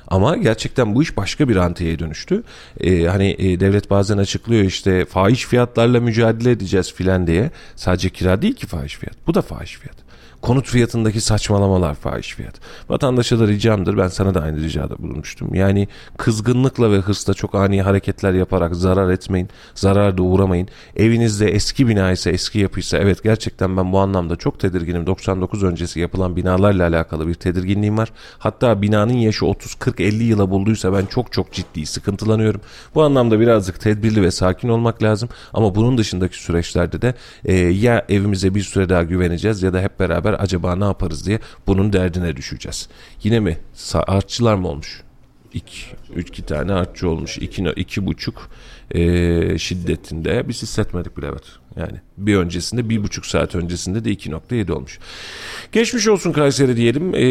[0.08, 2.44] Ama gerçekten bu iş başka bir rantiyeye dönüştü.
[2.80, 7.52] Ee, hani e, devlet bazen açıklıyor işte fahiş fiyatlarla mücadele edeceğiz filan diye.
[7.76, 9.16] Sadece kira değil ki fahiş fiyat.
[9.28, 10.03] Bu da fahiş fiyat.
[10.44, 12.54] Konut fiyatındaki saçmalamalar fahiş fiyat.
[12.90, 13.98] Vatandaşa da ricamdır.
[13.98, 15.54] Ben sana da aynı ricada bulunmuştum.
[15.54, 15.88] Yani
[16.18, 19.50] kızgınlıkla ve hırsla çok ani hareketler yaparak zarar etmeyin.
[19.76, 20.68] Zarar da uğramayın.
[20.96, 25.08] Evinizde eski bina ise eski yapıysa evet gerçekten ben bu anlamda çok tedirginim.
[25.08, 28.12] 99 öncesi yapılan binalarla alakalı bir tedirginliğim var.
[28.40, 32.62] Hatta binanın yaşı 30 40 50 yıla bulduysa ben çok çok ciddi sıkıntılanıyorum.
[32.96, 35.30] Bu anlamda birazcık tedbirli ve sakin olmak lazım.
[35.54, 37.14] Ama bunun dışındaki süreçlerde de
[37.46, 41.26] e, ya evimize bir süre daha güveneceğiz ya da hep beraber beraber acaba ne yaparız
[41.26, 42.90] diye bunun derdine düşeceğiz.
[43.24, 43.58] Yine mi?
[43.94, 45.04] Artçılar mı olmuş?
[45.54, 47.38] İki, üç iki tane artçı olmuş.
[47.38, 48.50] İki, iki buçuk
[48.92, 50.48] e, şiddetinde.
[50.48, 51.44] Biz hissetmedik bile evet.
[51.76, 55.00] Yani Bir öncesinde bir buçuk saat öncesinde de 2.7 olmuş.
[55.72, 57.16] Geçmiş olsun Kayseri diyelim.
[57.16, 57.26] Ee,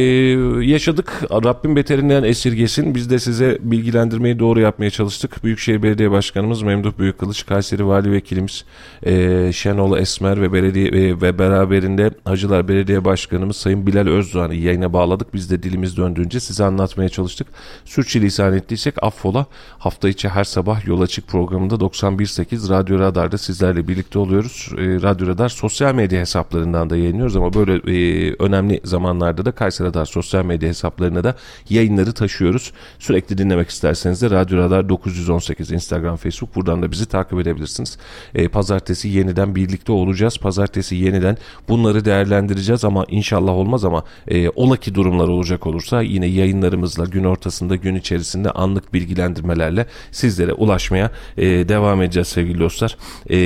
[0.67, 1.23] yaşadık.
[1.31, 2.95] Rabbim beterinden esirgesin.
[2.95, 5.45] Biz de size bilgilendirmeyi doğru yapmaya çalıştık.
[5.45, 8.65] Büyükşehir Belediye Başkanımız Memduh Büyükkılıç, Kayseri Vali Vekilimiz
[9.03, 14.93] e, Şenol Esmer ve belediye e, ve beraberinde Hacılar Belediye Başkanımız Sayın Bilal Özdoğan'ı yayına
[14.93, 15.35] bağladık.
[15.35, 17.47] Biz de dilimiz döndüğünce size anlatmaya çalıştık.
[17.85, 19.47] Sürçülisan ettiysek affola.
[19.79, 24.69] Hafta içi her sabah yol açık programında 91.8 Radyo Radar'da sizlerle birlikte oluyoruz.
[24.79, 29.89] E, Radyo Radar sosyal medya hesaplarından da yayınlıyoruz ama böyle e, önemli zamanlarda da Kayseri
[29.89, 31.35] Radar sosyal medya hesaplarına da
[31.71, 32.73] yayınları taşıyoruz.
[32.99, 37.99] Sürekli dinlemek isterseniz de Radyo Radar 918 Instagram, Facebook buradan da bizi takip edebilirsiniz.
[38.35, 40.39] E, pazartesi yeniden birlikte olacağız.
[40.39, 41.37] Pazartesi yeniden
[41.69, 47.25] bunları değerlendireceğiz ama inşallah olmaz ama e, ola ki durumlar olacak olursa yine yayınlarımızla gün
[47.25, 52.97] ortasında gün içerisinde anlık bilgilendirmelerle sizlere ulaşmaya e, devam edeceğiz sevgili dostlar.
[53.31, 53.37] E,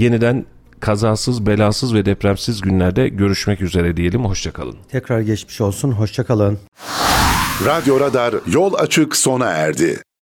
[0.00, 0.44] yeniden
[0.80, 4.24] kazasız, belasız ve depremsiz günlerde görüşmek üzere diyelim.
[4.24, 4.76] Hoşçakalın.
[4.90, 5.90] Tekrar geçmiş olsun.
[5.90, 6.58] Hoşçakalın.
[7.64, 10.05] Radyo Radar yol açık sona erdi.